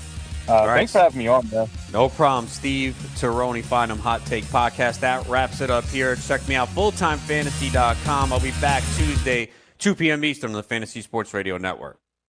[0.49, 0.75] Uh, right.
[0.77, 1.67] Thanks for having me on, man.
[1.91, 2.47] No problem.
[2.47, 5.01] Steve Tironi, Find Him Hot Take Podcast.
[5.01, 6.15] That wraps it up here.
[6.15, 8.31] Check me out, fulltimefantasy.com.
[8.33, 10.23] I'll be back Tuesday, 2 p.m.
[10.23, 11.99] Eastern on the Fantasy Sports Radio Network.